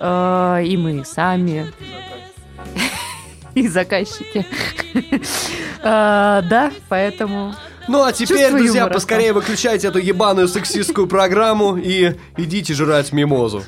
э, 0.00 0.64
и 0.64 0.76
мы 0.76 1.04
сами, 1.04 1.72
и 3.54 3.68
заказчики. 3.68 4.44
Э, 5.80 6.42
Да, 6.42 6.72
поэтому 6.88 7.54
Ну 7.88 8.02
а 8.04 8.12
теперь, 8.12 8.38
Чувство 8.38 8.58
друзья, 8.58 8.80
юмора. 8.80 8.94
поскорее 8.94 9.32
выключайте 9.32 9.88
эту 9.88 9.98
ебаную 9.98 10.46
сексистскую 10.48 11.06
программу 11.06 11.76
и 11.76 12.14
идите 12.36 12.74
жрать 12.74 13.12
мимозу. 13.12 13.62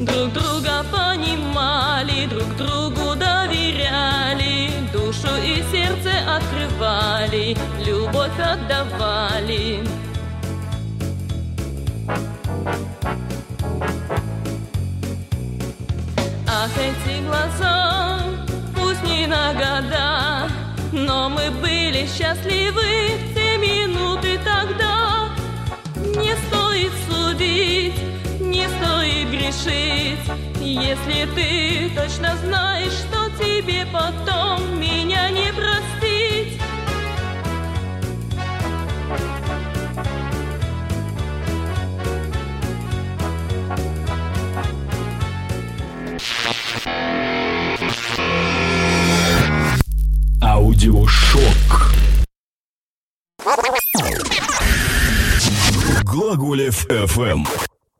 Друг 0.00 0.32
друга 0.32 0.84
понимали, 0.90 2.26
друг 2.26 2.56
другу 2.56 3.14
доверяли, 3.14 4.70
душу 4.92 5.28
и 5.44 5.62
сердце 5.70 6.10
открывали, 6.36 7.56
любовь 7.86 8.38
отдавали. 8.40 9.80
Ах, 16.48 16.70
эти 16.78 17.22
глаза, 17.26 18.18
пусть 18.76 19.02
не 19.04 19.26
на 19.26 19.52
года, 19.54 20.48
но 20.92 21.30
мы 21.30 21.50
были 21.50 22.06
счастливы 22.06 23.16
в 23.16 23.34
те 23.34 23.56
минуты 23.56 24.38
тогда. 24.44 25.30
Не 25.96 26.36
стоит 26.46 26.92
судить, 27.08 27.94
не 28.40 28.68
стоит 28.68 29.30
решить 29.32 30.18
Если 30.60 31.26
ты 31.34 31.90
точно 31.94 32.36
знаешь, 32.36 32.92
что 32.92 33.30
тебе 33.42 33.86
потом 33.92 34.78
меня 34.78 35.30
не 35.30 35.52
простить 35.52 36.60
Аудиошок. 50.42 51.92
Глаголев 56.04 56.84
FM. 56.86 57.46